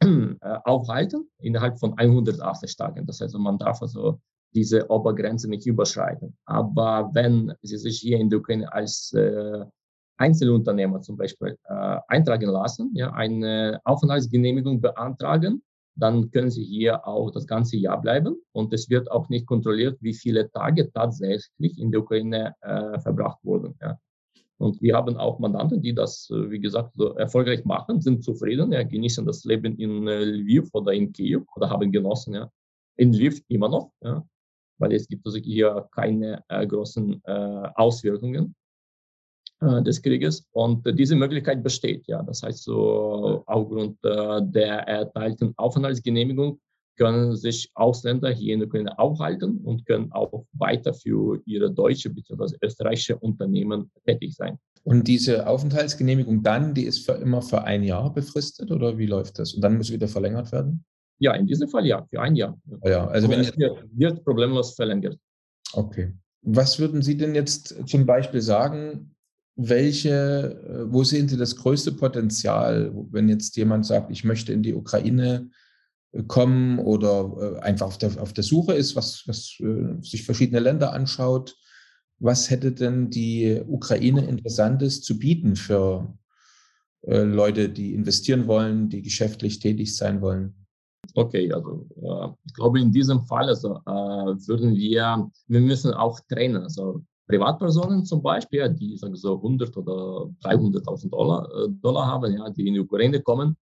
[0.00, 3.06] äh, aufhalten, innerhalb von 180 Tagen.
[3.06, 4.20] Das heißt, man darf also
[4.54, 6.36] diese Obergrenze nicht überschreiten.
[6.44, 9.14] Aber wenn Sie sich hier in der Ukraine als
[10.22, 15.62] Einzelunternehmer zum Beispiel äh, eintragen lassen, ja, eine Aufenthaltsgenehmigung beantragen,
[15.96, 19.98] dann können Sie hier auch das ganze Jahr bleiben und es wird auch nicht kontrolliert,
[20.00, 23.74] wie viele Tage tatsächlich in der Ukraine äh, verbracht wurden.
[23.80, 23.98] Ja.
[24.58, 28.72] Und wir haben auch Mandanten, die das, äh, wie gesagt, so erfolgreich machen, sind zufrieden,
[28.72, 32.48] ja, genießen das Leben in äh, Lviv oder in Kiew oder haben genossen, ja.
[32.96, 34.24] In Lviv immer noch, ja,
[34.78, 38.54] weil es gibt also hier keine äh, großen äh, Auswirkungen
[39.82, 40.46] des Krieges.
[40.52, 42.22] Und äh, diese Möglichkeit besteht, ja.
[42.22, 46.58] Das heißt, so aufgrund der erteilten Aufenthaltsgenehmigung
[46.98, 52.10] können sich Ausländer hier in der Ukraine aufhalten und können auch weiter für ihre deutsche
[52.10, 52.56] bzw.
[52.62, 54.58] österreichische Unternehmen tätig sein.
[54.84, 59.38] Und diese Aufenthaltsgenehmigung dann, die ist für immer für ein Jahr befristet oder wie läuft
[59.38, 59.54] das?
[59.54, 60.84] Und dann muss wieder verlängert werden?
[61.18, 62.60] Ja, in diesem Fall ja, für ein Jahr.
[62.84, 65.16] Ja, also wenn es wird problemlos verlängert.
[65.72, 66.12] Okay.
[66.42, 69.14] Was würden Sie denn jetzt zum Beispiel sagen,
[69.56, 74.62] welche, äh, wo sehen Sie das größte Potenzial, wenn jetzt jemand sagt, ich möchte in
[74.62, 75.50] die Ukraine
[76.28, 80.60] kommen oder äh, einfach auf der, auf der Suche ist, was, was äh, sich verschiedene
[80.60, 81.56] Länder anschaut.
[82.18, 86.16] Was hätte denn die Ukraine Interessantes zu bieten für
[87.02, 90.54] äh, Leute, die investieren wollen, die geschäftlich tätig sein wollen?
[91.14, 96.20] Okay, also äh, ich glaube in diesem Fall also äh, würden wir, wir müssen auch
[96.28, 96.62] trennen.
[96.62, 102.50] Also Privatpersonen zum Beispiel, die sagen so 100 oder 300.000 Dollar, äh, Dollar haben, ja,
[102.50, 103.56] die in die Ukraine kommen,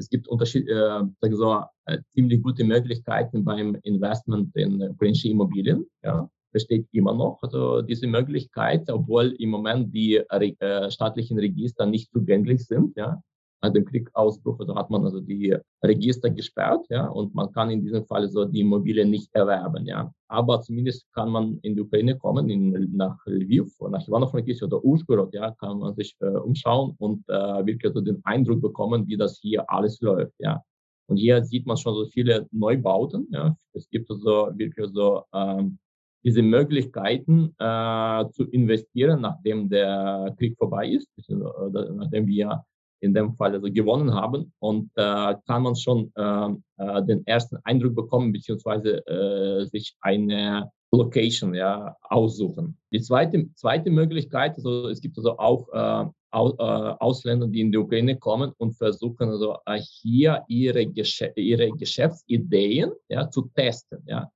[0.00, 1.02] es gibt Unterschied, äh,
[1.32, 5.86] so, äh, ziemlich gute Möglichkeiten beim Investment in ukrainische Immobilien.
[6.02, 12.10] Ja, besteht immer noch also diese Möglichkeit, obwohl im Moment die äh, staatlichen Register nicht
[12.12, 12.96] zugänglich sind.
[12.96, 13.22] Ja,
[13.62, 17.82] nach dem Kriegausbruch also hat man also die Register gesperrt, ja, und man kann in
[17.82, 20.12] diesem Fall so die Immobilien nicht erwerben, ja.
[20.28, 25.34] Aber zumindest kann man in die Ukraine kommen, in, nach Lviv, nach Ivano-Frankivsk oder Uschgorod,
[25.34, 29.38] ja, kann man sich äh, umschauen und äh, wirklich so den Eindruck bekommen, wie das
[29.40, 30.62] hier alles läuft, ja.
[31.06, 33.56] Und hier sieht man schon so viele Neubauten, ja.
[33.72, 35.78] Es gibt also wirklich so ähm,
[36.22, 42.64] diese Möglichkeiten äh, zu investieren, nachdem der Krieg vorbei ist, äh, nachdem wir
[43.00, 44.52] in dem Fall also gewonnen haben.
[44.58, 50.70] Und äh, kann man schon äh, äh, den ersten Eindruck bekommen, beziehungsweise äh, sich eine
[50.92, 52.76] Location ja, aussuchen.
[52.92, 57.78] Die zweite, zweite Möglichkeit, also es gibt also auch äh, äh, Ausländer, die in die
[57.78, 64.02] Ukraine kommen und versuchen also äh, hier ihre, Gesch ihre Geschäftsideen ja, zu testen.
[64.06, 64.30] Ja.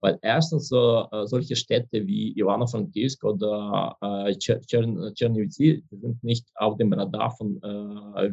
[0.00, 6.92] Weil erstens so, äh, solche Städte wie Ivano-Frankivsk oder äh, Czernivtsi sind nicht auf dem
[6.92, 8.32] Radar von, äh,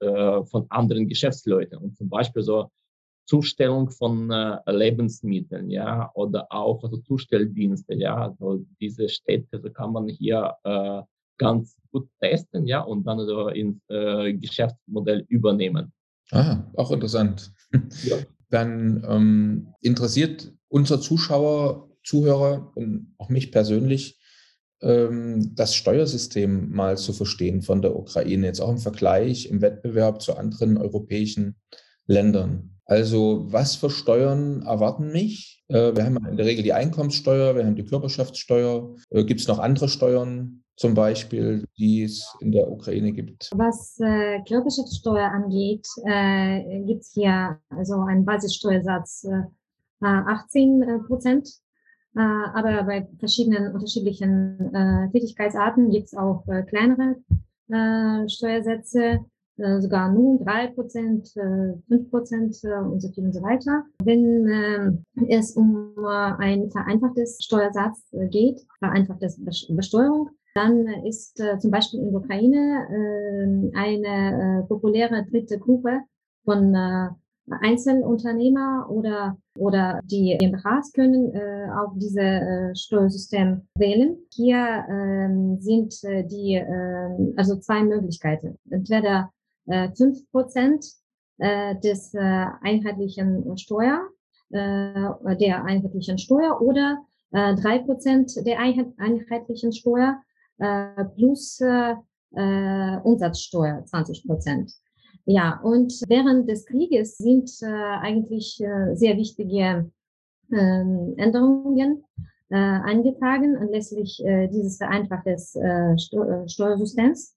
[0.00, 1.78] äh, von anderen Geschäftsleuten.
[1.78, 2.70] Und zum Beispiel so
[3.26, 8.16] Zustellung von äh, Lebensmitteln, ja, oder auch also Zustelldienste, ja.
[8.16, 11.02] Also diese Städte so kann man hier äh,
[11.38, 15.92] ganz gut testen, ja, und dann so ins äh, Geschäftsmodell übernehmen.
[16.30, 17.52] Ah, auch interessant.
[18.04, 18.16] Ja.
[18.52, 24.20] Dann ähm, interessiert unser Zuschauer, Zuhörer und auch mich persönlich,
[24.82, 30.20] ähm, das Steuersystem mal zu verstehen von der Ukraine, jetzt auch im Vergleich, im Wettbewerb
[30.20, 31.56] zu anderen europäischen
[32.06, 32.76] Ländern.
[32.84, 35.64] Also was für Steuern erwarten mich?
[35.68, 38.96] Äh, wir haben in der Regel die Einkommenssteuer, wir haben die Körperschaftssteuer.
[39.08, 43.50] Äh, gibt es noch andere Steuern zum Beispiel, die es in der Ukraine gibt?
[43.54, 49.42] Was äh, Körperschaftssteuer angeht, äh, gibt es hier also einen Basissteuersatz äh,
[50.04, 51.48] 18 äh, Prozent.
[52.14, 57.16] Äh, aber bei verschiedenen unterschiedlichen äh, Tätigkeitsarten gibt es auch kleinere
[58.28, 59.20] Steuersätze,
[59.56, 61.28] sogar nun drei Prozent,
[61.88, 63.84] fünf Prozent und so viel und so weiter.
[64.04, 72.10] Wenn es um ein vereinfachtes Steuersatz geht, vereinfachtes Besteuerung, dann ist äh, zum Beispiel in
[72.10, 76.00] der Ukraine äh, eine äh, populäre dritte Gruppe
[76.44, 76.74] von
[77.50, 84.16] Einzelunternehmer oder, oder die GmbHs können äh, auch diese äh, Steuersystem wählen.
[84.32, 88.58] Hier ähm, sind äh, die, äh, also zwei Möglichkeiten.
[88.70, 89.32] Entweder
[89.66, 90.86] äh, fünf äh, Prozent
[91.38, 94.08] äh, des äh, einheitlichen Steuer,
[94.50, 96.98] äh, der einheitlichen Steuer oder
[97.32, 100.20] äh, drei äh, Prozent der einheitlichen Steuer
[100.58, 101.94] äh, plus äh,
[102.34, 104.72] äh Umsatzsteuer 20 Prozent.
[105.24, 109.90] Ja, und während des Krieges sind äh, eigentlich äh, sehr wichtige
[110.50, 110.84] äh,
[111.16, 112.04] Änderungen
[112.50, 117.36] äh, eingetragen anlässlich äh, dieses vereinfachten äh, äh, Steuersystems.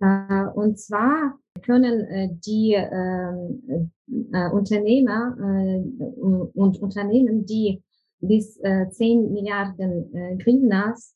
[0.00, 3.32] Äh, und zwar können äh, die äh,
[4.32, 5.78] äh, Unternehmer äh,
[6.54, 7.82] und Unternehmen, die
[8.20, 11.14] bis äh, 10 Milliarden äh, Grivnas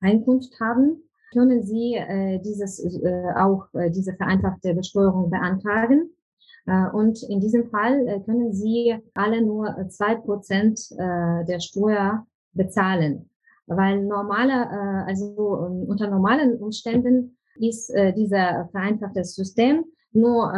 [0.00, 6.10] Einkunft haben, können Sie äh, dieses, äh, auch äh, diese vereinfachte Besteuerung beantragen.
[6.68, 12.26] Äh, und in diesem Fall äh, können Sie alle nur zwei Prozent äh, der Steuer
[12.52, 13.30] bezahlen.
[13.66, 15.26] weil normale, also
[15.86, 20.50] unter normalen Umständen ist dieser vereinfachte System nur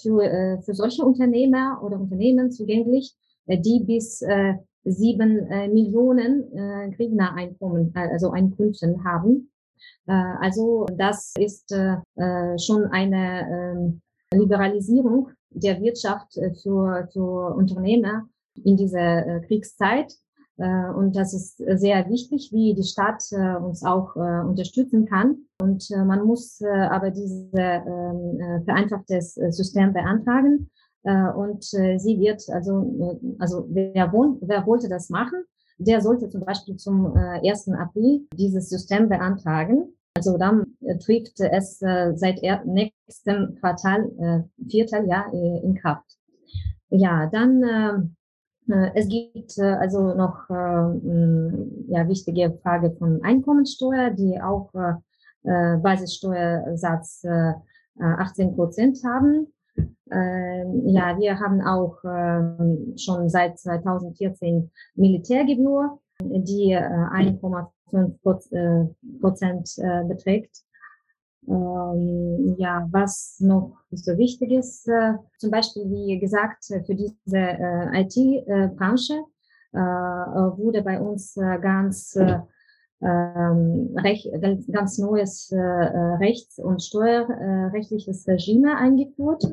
[0.00, 3.14] für, für solche Unternehmer oder Unternehmen zugänglich,
[3.46, 4.22] die bis
[4.86, 9.50] sieben Millionen äh, Grivna-Einkommen, also Einkünften haben.
[10.06, 11.74] also das ist
[12.58, 14.00] schon eine ähm,
[14.32, 18.28] Liberalisierung der Wirtschaft äh, für, für Unternehmer
[18.64, 20.12] in dieser äh, Kriegszeit.
[20.58, 23.22] Äh, und das ist sehr wichtig, wie die Stadt
[23.62, 25.38] uns auch unterstützen kann.
[25.60, 30.70] Und man muss aber dieses ähm, vereinfachtes System beantragen.
[31.06, 35.44] Und sie wird, also, also wer, wohnt, wer wollte das machen,
[35.78, 37.68] der sollte zum Beispiel zum 1.
[37.68, 39.94] April dieses System beantragen.
[40.16, 46.16] Also dann äh, trifft es äh, seit nächstem Quartal, äh, Vierteljahr äh, in Kraft.
[46.88, 54.10] Ja, dann äh, äh, es gibt äh, also noch äh, ja, wichtige Frage von Einkommensteuer,
[54.10, 54.94] die auch äh,
[55.44, 57.52] äh Basissteuersatz äh,
[57.98, 59.48] 18 Prozent haben.
[60.10, 68.14] Äh, ja, wir haben auch äh, schon seit 2014 Militärgebühr, die äh, 1,5 5
[68.52, 68.84] äh,
[69.20, 70.62] Prozent äh, beträgt.
[71.48, 78.02] Ähm, ja, was noch so wichtig ist, äh, zum Beispiel, wie gesagt, für diese äh,
[78.02, 79.14] IT-Branche
[79.72, 82.40] äh, wurde bei uns ganz, äh,
[83.02, 84.26] ähm, recht,
[84.72, 89.44] ganz, neues Rechts- und steuerrechtliches Regime eingeführt.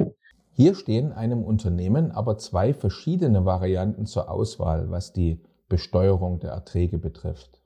[0.53, 6.97] Hier stehen einem Unternehmen aber zwei verschiedene Varianten zur Auswahl, was die Besteuerung der Erträge
[6.97, 7.63] betrifft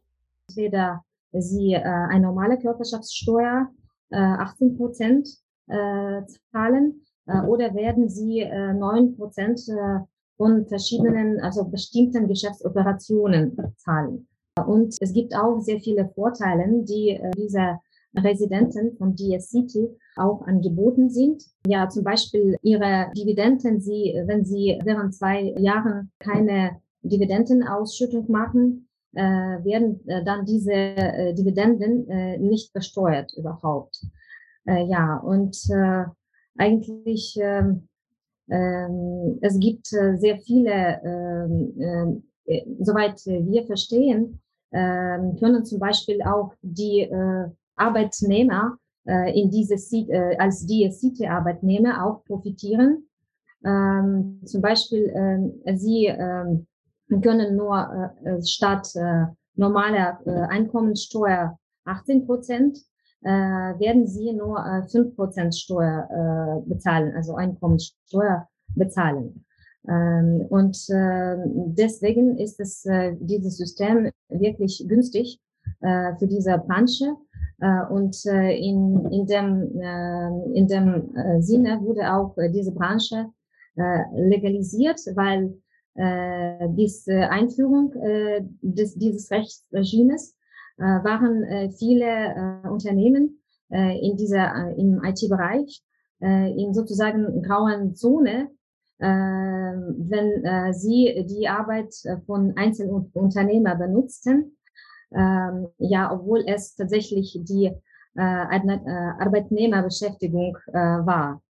[0.48, 3.68] entweder sie äh, eine normale Körperschaftssteuer
[4.12, 5.28] äh, 18 Prozent
[5.68, 6.22] äh,
[6.52, 10.00] zahlen äh, oder werden sie äh, 9 Prozent äh,
[10.38, 14.28] von verschiedenen, also bestimmten Geschäftsoperationen zahlen.
[14.66, 17.80] Und es gibt auch sehr viele Vorteile, die äh, diese
[18.16, 21.44] Residenten von DS City auch angeboten sind.
[21.66, 29.22] Ja, zum Beispiel ihre Dividenden, sie, wenn sie während zwei Jahren keine Dividendenausschüttung machen, äh,
[29.22, 34.02] werden äh, dann diese äh, Dividenden äh, nicht besteuert überhaupt.
[34.66, 36.06] Äh, ja, und äh,
[36.58, 37.64] eigentlich äh,
[38.50, 38.88] äh,
[39.42, 44.40] es gibt äh, sehr viele, äh, äh, soweit wir verstehen,
[44.72, 52.26] äh, können zum Beispiel auch die äh, Arbeitnehmer äh, in diese äh, als DSCT-Arbeitnehmer auch
[52.26, 53.08] profitieren.
[53.66, 56.46] Ähm, zum Beispiel äh, sie äh,
[57.22, 62.78] können nur äh, äh, statt äh, normaler Einkommenssteuer 18 Prozent,
[63.24, 69.44] werden sie nur äh, 5 Prozent Steuer bezahlen, also Einkommenssteuer bezahlen.
[69.90, 71.38] Ähm, und äh,
[71.76, 72.86] deswegen ist es
[73.20, 75.42] dieses System wirklich günstig
[75.80, 77.16] für diese Branche.
[77.60, 83.28] Äh, und äh, in, in dem, äh, in dem Sinne wurde auch diese Branche
[84.12, 85.54] legalisiert, weil
[86.74, 87.92] bis Einführung
[88.64, 90.36] des, dieses Rechtsregimes
[90.78, 93.40] waren viele Unternehmen
[93.70, 95.84] in dieser, im IT-Bereich
[96.22, 98.50] in sozusagen grauen Zone,
[98.98, 101.94] wenn sie die Arbeit
[102.26, 104.57] von Einzelunternehmer benutzten.
[105.12, 107.72] Äh, ja, obwohl es tatsächlich die
[108.16, 111.42] äh, Arbeitnehmerbeschäftigung äh, war.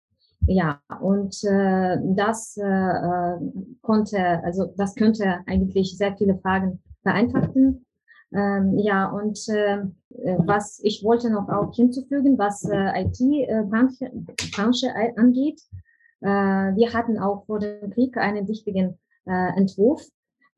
[0.45, 3.37] Ja, und äh, das äh,
[3.81, 7.85] konnte, also das könnte eigentlich sehr viele Fragen vereinfachen.
[8.33, 14.11] Ähm, ja, und äh, was ich wollte noch auch hinzufügen, was äh, IT-Branche
[14.53, 15.61] Branche angeht,
[16.21, 20.01] äh, wir hatten auch vor dem Krieg einen wichtigen äh, Entwurf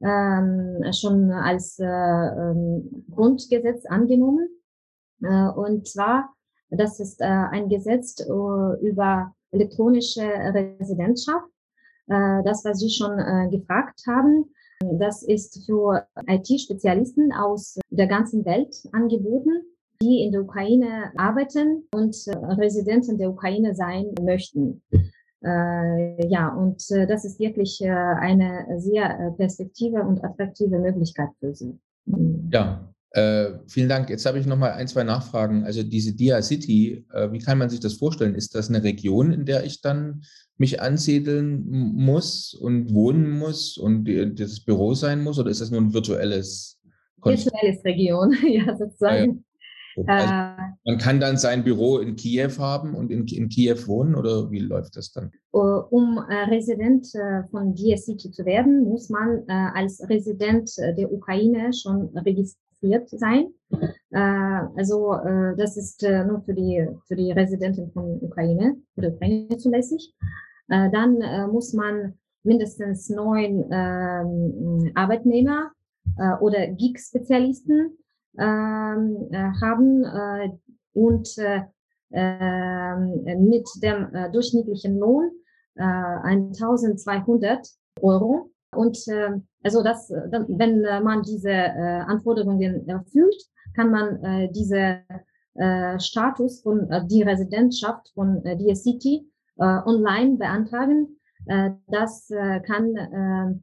[0.01, 4.47] ähm, schon als äh, ähm, Grundgesetz angenommen.
[5.21, 6.33] Äh, und zwar,
[6.69, 8.23] das ist äh, ein Gesetz äh,
[8.87, 11.47] über elektronische Residentschaft.
[12.07, 14.45] Äh, das, was Sie schon äh, gefragt haben,
[14.81, 19.63] das ist für IT-Spezialisten aus der ganzen Welt angeboten,
[20.01, 22.15] die in der Ukraine arbeiten und
[22.57, 24.81] Residenten der Ukraine sein möchten.
[25.41, 31.79] Ja, und das ist wirklich eine sehr perspektive und attraktive Möglichkeit für Sie.
[32.51, 34.09] Ja, äh, vielen Dank.
[34.09, 35.63] Jetzt habe ich noch mal ein, zwei Nachfragen.
[35.63, 38.35] Also diese Dia City, äh, wie kann man sich das vorstellen?
[38.35, 40.21] Ist das eine Region, in der ich dann
[40.57, 44.05] mich ansiedeln muss und wohnen muss und
[44.39, 45.39] das Büro sein muss?
[45.39, 46.79] Oder ist das nur ein virtuelles
[47.19, 47.55] Konstrukt?
[47.55, 49.31] Virtuelles Region, ja, sozusagen.
[49.37, 49.41] Ja,
[50.07, 50.33] also
[50.85, 54.59] man kann dann sein Büro in Kiew haben und in, in Kiew wohnen oder wie
[54.59, 55.31] läuft das dann?
[55.51, 61.11] Um äh, Resident äh, von Dia City zu werden, muss man äh, als Resident der
[61.11, 63.47] Ukraine schon registriert sein.
[64.11, 65.13] Also
[65.57, 70.13] das ist nur für die, für die Residenten von Ukraine, für die Ukraine zulässig.
[70.69, 71.19] Dann
[71.51, 75.71] muss man mindestens neun ähm, Arbeitnehmer
[76.39, 77.98] oder Geek-Spezialisten
[78.37, 80.05] haben
[80.93, 81.29] und
[82.11, 85.31] ähm, mit dem durchschnittlichen Lohn
[85.75, 87.67] 1200
[88.01, 88.51] Euro.
[88.75, 89.31] Und äh,
[89.63, 93.43] also das, wenn man diese äh, Anforderungen erfüllt,
[93.75, 94.99] kann man äh, diese
[95.55, 99.21] äh, Status von äh, die Residentschaft von äh, DSCT äh,
[99.57, 101.19] online beantragen.
[101.47, 103.59] Äh, das äh, kann äh,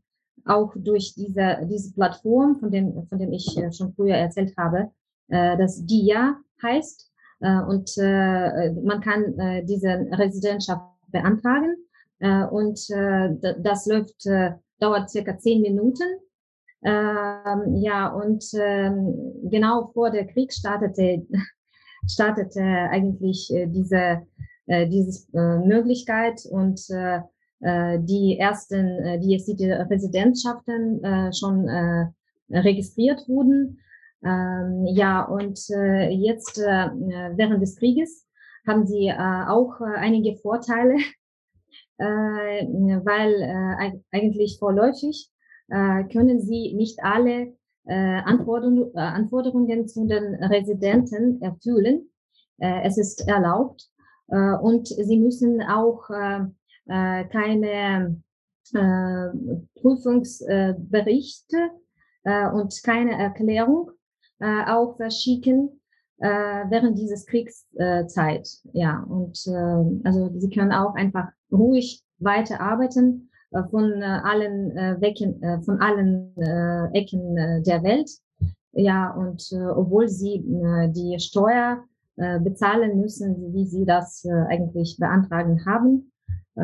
[0.46, 4.90] auch durch diese diese Plattform, von dem von dem ich äh, schon früher erzählt habe,
[5.28, 11.76] äh, das DIA heißt äh, und äh, man kann äh, diese Residentschaft beantragen
[12.18, 13.30] äh, und äh,
[13.62, 16.04] das läuft, äh, dauert circa zehn Minuten.
[16.82, 21.26] Ähm, ja, und ähm, genau vor der Krieg startete,
[22.08, 24.22] startete eigentlich äh, diese,
[24.66, 27.20] äh, diese äh, Möglichkeit und äh,
[27.60, 32.06] die ersten äh, DSC-Residentschaften äh, schon äh,
[32.50, 33.78] registriert wurden.
[34.24, 36.88] Ähm, ja, und äh, jetzt äh,
[37.36, 38.26] während des Krieges
[38.66, 39.14] haben sie äh,
[39.48, 40.96] auch äh, einige Vorteile
[41.98, 45.30] äh, weil äh, eigentlich vorläufig
[45.68, 47.54] äh, können sie nicht alle
[47.88, 52.10] Anforderungen zu den Residenten erfüllen.
[52.58, 53.88] es ist erlaubt
[54.26, 56.10] und sie müssen auch
[56.86, 58.20] keine
[59.80, 61.70] Prüfungsberichte
[62.52, 63.90] und keine Erklärung
[64.40, 65.80] auch verschicken
[66.18, 68.48] während dieses Kriegszeit.
[68.72, 69.38] ja, und
[70.04, 75.60] also sie können auch einfach ruhig weiter arbeiten äh, von äh, allen äh, Wecken, äh,
[75.62, 78.10] von allen äh, Ecken äh, der Welt.
[78.72, 81.84] Ja, und äh, obwohl sie äh, die Steuer
[82.16, 86.12] äh, bezahlen müssen, wie sie das äh, eigentlich beantragen haben.
[86.56, 86.62] Äh,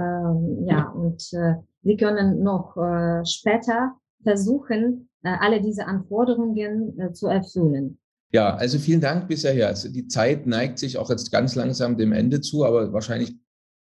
[0.66, 7.26] ja, und äh, sie können noch äh, später versuchen, äh, alle diese Anforderungen äh, zu
[7.26, 7.98] erfüllen.
[8.32, 9.66] Ja, also vielen Dank bisher.
[9.66, 13.36] Also die Zeit neigt sich auch jetzt ganz langsam dem Ende zu, aber wahrscheinlich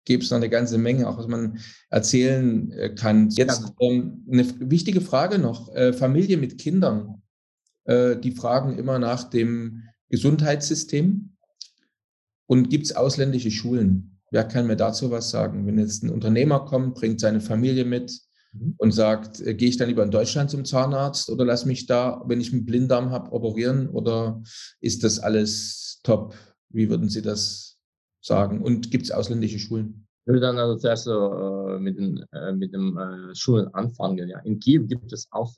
[0.05, 3.29] gäbe es noch eine ganze Menge, auch was man erzählen äh, kann.
[3.31, 5.75] Jetzt ähm, eine wichtige Frage noch.
[5.75, 7.21] Äh, Familie mit Kindern,
[7.83, 11.33] äh, die fragen immer nach dem Gesundheitssystem.
[12.49, 14.16] Und gibt es ausländische Schulen?
[14.31, 15.65] Wer kann mir dazu was sagen?
[15.65, 18.11] Wenn jetzt ein Unternehmer kommt, bringt seine Familie mit
[18.53, 18.75] mhm.
[18.77, 22.23] und sagt, äh, gehe ich dann lieber in Deutschland zum Zahnarzt oder lass mich da,
[22.25, 24.41] wenn ich einen Blinddarm habe, operieren oder
[24.81, 26.35] ist das alles top?
[26.69, 27.77] Wie würden Sie das
[28.21, 28.61] sagen?
[28.61, 30.07] Und gibt es ausländische Schulen?
[30.25, 32.97] Ich würde dann also zuerst äh, mit, den, äh, mit den
[33.33, 34.27] Schulen anfangen.
[34.27, 34.39] Ja.
[34.39, 35.53] In Kiew gibt es auch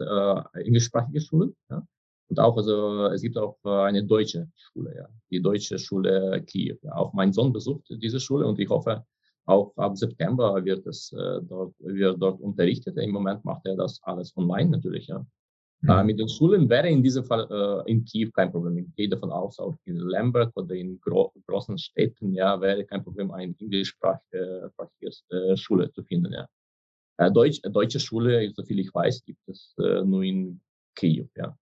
[0.54, 1.56] englischsprachige Schulen.
[1.72, 1.84] Ja.
[2.30, 5.08] Und auch, also es gibt auch äh, eine deutsche Schule, ja.
[5.32, 6.78] Die deutsche Schule Kiew.
[6.84, 6.96] Ja.
[6.96, 9.04] Auch mein Sohn besucht diese Schule und ich hoffe,
[9.46, 12.98] auch ab September wird es äh, dort, wird dort unterrichtet.
[12.98, 15.26] Im Moment macht er das alles online natürlich, ja.
[15.88, 18.78] Äh, mit den Schulen wäre in diesem Fall äh, in Kiew kein Problem.
[18.78, 23.02] Ich gehe davon aus, auch in Lemberg oder in gro großen Städten, ja, wäre kein
[23.04, 24.72] Problem, eine englischsprachige
[25.30, 26.48] äh, Schule zu finden, ja.
[27.18, 30.60] Äh, Deutsch, deutsche Schule, soviel ich weiß, gibt es äh, nur in
[30.96, 31.58] Kiew, ja.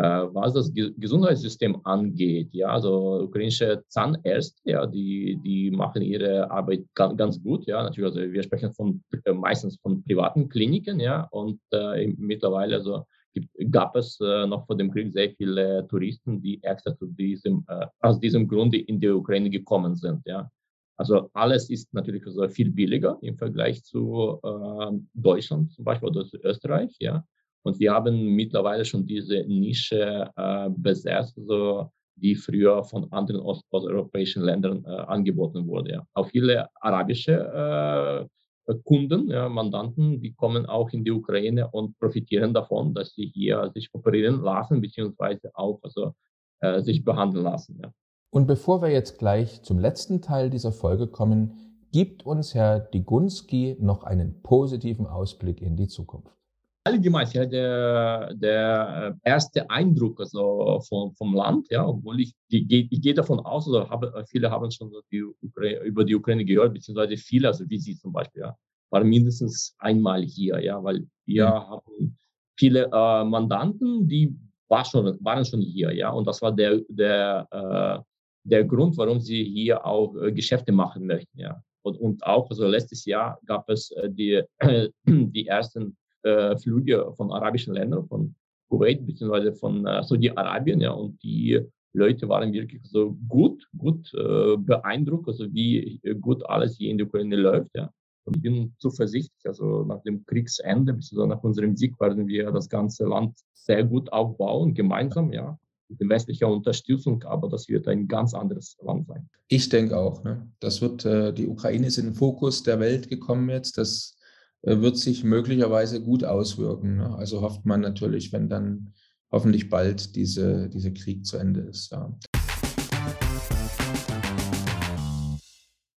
[0.00, 6.50] Äh, was das Ge Gesundheitssystem angeht, ja, also ukrainische Zahnärzte, ja, die, die machen ihre
[6.50, 11.28] Arbeit ganz, gut, ja, natürlich, also wir sprechen von, äh, meistens von privaten Kliniken, ja,
[11.32, 16.40] und äh, mittlerweile, also gibt, gab es äh, noch vor dem Krieg sehr viele Touristen,
[16.40, 20.22] die extra zu diesem, äh, aus diesem Grunde in die Ukraine gekommen sind.
[20.24, 20.50] Ja.
[20.96, 26.24] Also alles ist natürlich so viel billiger im Vergleich zu äh, Deutschland zum Beispiel oder
[26.24, 26.96] zu Österreich.
[27.00, 27.22] Ja.
[27.62, 34.42] Und wir haben mittlerweile schon diese Nische äh, besetzt, so, die früher von anderen osteuropäischen
[34.42, 35.92] Ländern äh, angeboten wurde.
[35.92, 36.06] Ja.
[36.14, 38.28] Auch viele arabische
[38.68, 43.26] äh, Kunden, ja, Mandanten, die kommen auch in die Ukraine und profitieren davon, dass sie
[43.26, 46.12] hier sich operieren lassen, beziehungsweise auch also,
[46.60, 47.80] äh, sich behandeln lassen.
[47.82, 47.92] Ja.
[48.30, 51.52] Und bevor wir jetzt gleich zum letzten Teil dieser Folge kommen,
[51.90, 56.39] gibt uns Herr Digunski noch einen positiven Ausblick in die Zukunft.
[56.82, 62.66] Allgemein, ja, der, der erste Eindruck also vom, vom Land, ja, obwohl ich, ich,
[63.02, 67.18] gehe davon aus, also habe, viele haben schon die Ukraine, über die Ukraine gehört, beziehungsweise
[67.18, 68.56] viele, also wie Sie zum Beispiel, ja,
[68.88, 71.68] waren mindestens einmal hier, ja, weil wir ja.
[71.68, 72.16] haben
[72.58, 74.34] viele äh, Mandanten, die
[74.68, 78.02] war schon, waren schon hier, ja, und das war der, der, äh,
[78.44, 81.62] der Grund, warum sie hier auch äh, Geschäfte machen möchten, ja.
[81.82, 84.42] Und, und auch, also letztes Jahr gab es äh, die,
[85.06, 88.34] die ersten äh, Flüge von arabischen Ländern, von
[88.68, 89.52] Kuwait bzw.
[89.52, 91.60] von äh, Saudi-Arabien, ja, und die
[91.92, 97.06] Leute waren wirklich so gut, gut äh, beeindruckt, also wie gut alles hier in der
[97.06, 97.90] Ukraine läuft, ja.
[98.24, 101.26] Und ich bin zuversichtlich, also nach dem Kriegsende, bzw.
[101.26, 105.58] nach unserem Sieg werden wir das ganze Land sehr gut aufbauen, gemeinsam, ja
[105.90, 109.28] mit westlicher Unterstützung, aber das wird ein ganz anderes Land sein.
[109.48, 110.22] Ich denke auch.
[110.22, 110.48] Ne?
[110.60, 113.76] Das wird, äh, die Ukraine ist in den Fokus der Welt gekommen jetzt.
[113.76, 114.19] Das äh,
[114.62, 116.96] wird sich möglicherweise gut auswirken.
[116.96, 117.14] Ne?
[117.16, 118.92] Also hofft man natürlich, wenn dann
[119.32, 121.92] hoffentlich bald diese, dieser Krieg zu Ende ist.
[121.92, 122.12] Ja.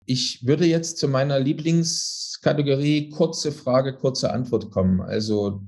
[0.04, 5.00] Ich würde jetzt zu meiner Lieblingskategorie kurze Frage, kurze Antwort kommen.
[5.00, 5.62] Also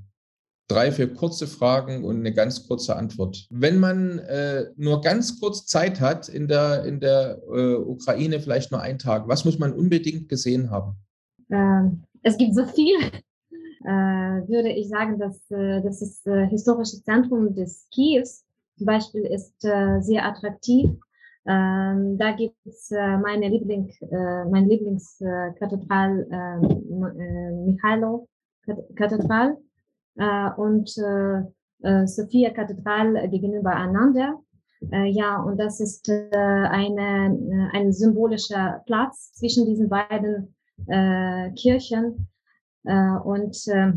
[0.67, 3.47] drei, vier kurze Fragen und eine ganz kurze Antwort.
[3.49, 8.71] Wenn man äh, nur ganz kurz Zeit hat in der, in der äh, Ukraine, vielleicht
[8.71, 10.95] nur einen Tag, was muss man unbedingt gesehen haben?
[11.49, 12.97] Ähm, es gibt so viel.
[13.85, 18.45] Äh, würde ich sagen, dass äh, das ist, äh, historische Zentrum des Kiews
[18.77, 20.89] zum Beispiel ist äh, sehr attraktiv.
[21.45, 28.27] Ähm, da gibt es äh, meine Liebling, äh, mein Lieblingskathedral äh, äh, Michailo
[28.95, 29.57] Kathedral
[30.15, 31.41] äh, und äh,
[31.83, 34.39] äh, Sophia Kathedral gegenübereinander.
[34.91, 37.37] Äh, ja, und das ist äh, eine,
[37.73, 40.55] äh, ein symbolischer Platz zwischen diesen beiden
[40.87, 42.27] äh, Kirchen.
[42.85, 43.93] Äh, und äh,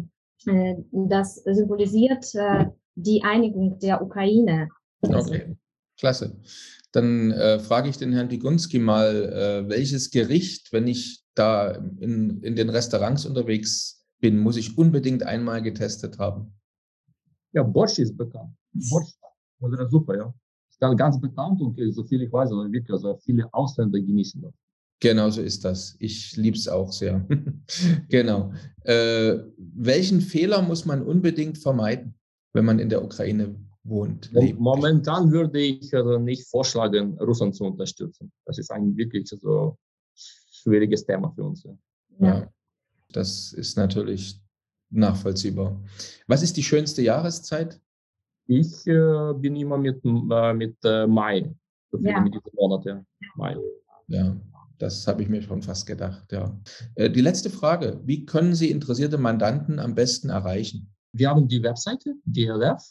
[0.93, 4.69] das symbolisiert äh, die Einigung der Ukraine.
[5.01, 5.57] Okay,
[5.99, 6.37] klasse.
[6.93, 12.41] Dann äh, frage ich den Herrn Pigunski mal, äh, welches Gericht, wenn ich da in,
[12.43, 16.55] in den Restaurants unterwegs bin, muss ich unbedingt einmal getestet haben.
[17.53, 18.55] Ja, Bosch ist bekannt.
[18.73, 19.13] Bosch,
[19.59, 20.35] unsere Suppe, ja.
[20.71, 24.41] Ist dann ganz bekannt und so viel ich weiß, also wirklich, also viele Ausländer genießen
[24.43, 24.53] das.
[25.01, 25.97] Genau so ist das.
[25.99, 27.27] Ich liebe es auch sehr.
[28.09, 28.53] genau.
[28.83, 32.15] Äh, welchen Fehler muss man unbedingt vermeiden,
[32.55, 34.31] wenn man in der Ukraine wohnt?
[34.33, 34.59] Lebt?
[34.59, 38.33] Momentan würde ich also nicht vorschlagen, Russland zu unterstützen.
[38.47, 39.77] Das ist ein wirklich so
[40.15, 41.63] schwieriges Thema für uns.
[41.63, 41.77] Ja.
[42.19, 42.53] ja.
[43.13, 44.41] Das ist natürlich
[44.91, 45.79] nachvollziehbar.
[46.27, 47.81] Was ist die schönste Jahreszeit?
[48.47, 51.55] Ich äh, bin immer mit, äh, mit äh, Mai,
[51.93, 52.21] ja.
[52.21, 53.05] mit diesem Monat, ja.
[53.35, 53.57] Mai.
[54.09, 54.37] Ja,
[54.79, 56.59] das habe ich mir schon fast gedacht, ja.
[56.95, 60.93] Äh, die letzte Frage, wie können Sie interessierte Mandanten am besten erreichen?
[61.13, 62.83] Wir haben die Webseite dlf.ua.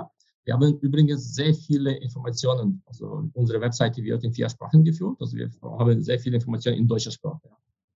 [0.00, 0.04] Äh,
[0.44, 2.82] wir haben übrigens sehr viele Informationen.
[2.84, 5.16] Also unsere Webseite wird in vier Sprachen geführt.
[5.18, 7.48] Also wir haben sehr viele Informationen in deutscher Sprache.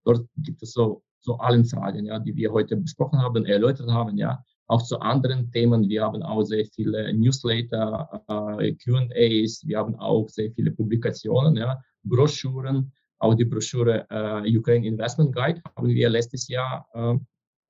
[0.05, 4.16] Dort gibt es so, so allen Fragen, ja, die wir heute besprochen haben, erläutert haben,
[4.16, 5.88] ja, auch zu anderen Themen.
[5.88, 8.22] Wir haben auch sehr viele Newsletter,
[8.59, 14.86] äh, Q&As, wir haben auch sehr viele Publikationen, ja, Broschüren, auch die Broschüre äh, Ukraine
[14.86, 17.16] Investment Guide haben wir letztes Jahr äh,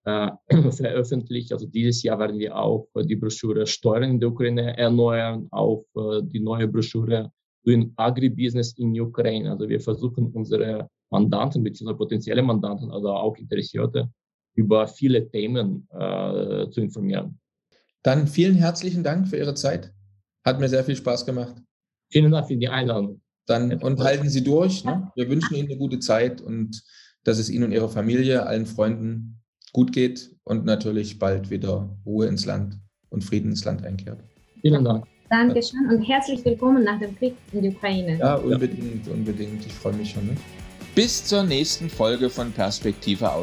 [0.04, 1.52] äh veröffentlicht.
[1.52, 6.22] Also dieses Jahr werden wir auch die Broschüre Steuern in der Ukraine erneuern, auch äh,
[6.22, 7.32] die neue Broschüre
[7.64, 9.50] Doing Agribusiness in Ukraine.
[9.50, 11.94] Also wir versuchen unsere Mandanten bzw.
[11.94, 14.10] potenzielle Mandanten, also auch Interessierte,
[14.54, 17.38] über viele Themen äh, zu informieren.
[18.02, 19.92] Dann vielen herzlichen Dank für Ihre Zeit.
[20.44, 21.56] Hat mir sehr viel Spaß gemacht.
[22.10, 23.20] Vielen Dank für die Einladung.
[23.48, 24.84] Dann und halten Sie durch.
[24.84, 25.10] Ne?
[25.14, 26.82] Wir wünschen Ihnen eine gute Zeit und
[27.24, 29.40] dass es Ihnen und Ihrer Familie, allen Freunden
[29.72, 32.78] gut geht und natürlich bald wieder Ruhe ins Land
[33.08, 34.22] und Frieden ins Land einkehrt.
[34.60, 35.04] Vielen Dank.
[35.30, 38.18] Dankeschön und herzlich willkommen nach dem Krieg in die Ukraine.
[38.18, 39.64] Ja, unbedingt, unbedingt.
[39.66, 40.26] Ich freue mich schon.
[40.26, 40.36] Ne?
[40.94, 43.36] Bis zur nächsten Folge von Perspektive aus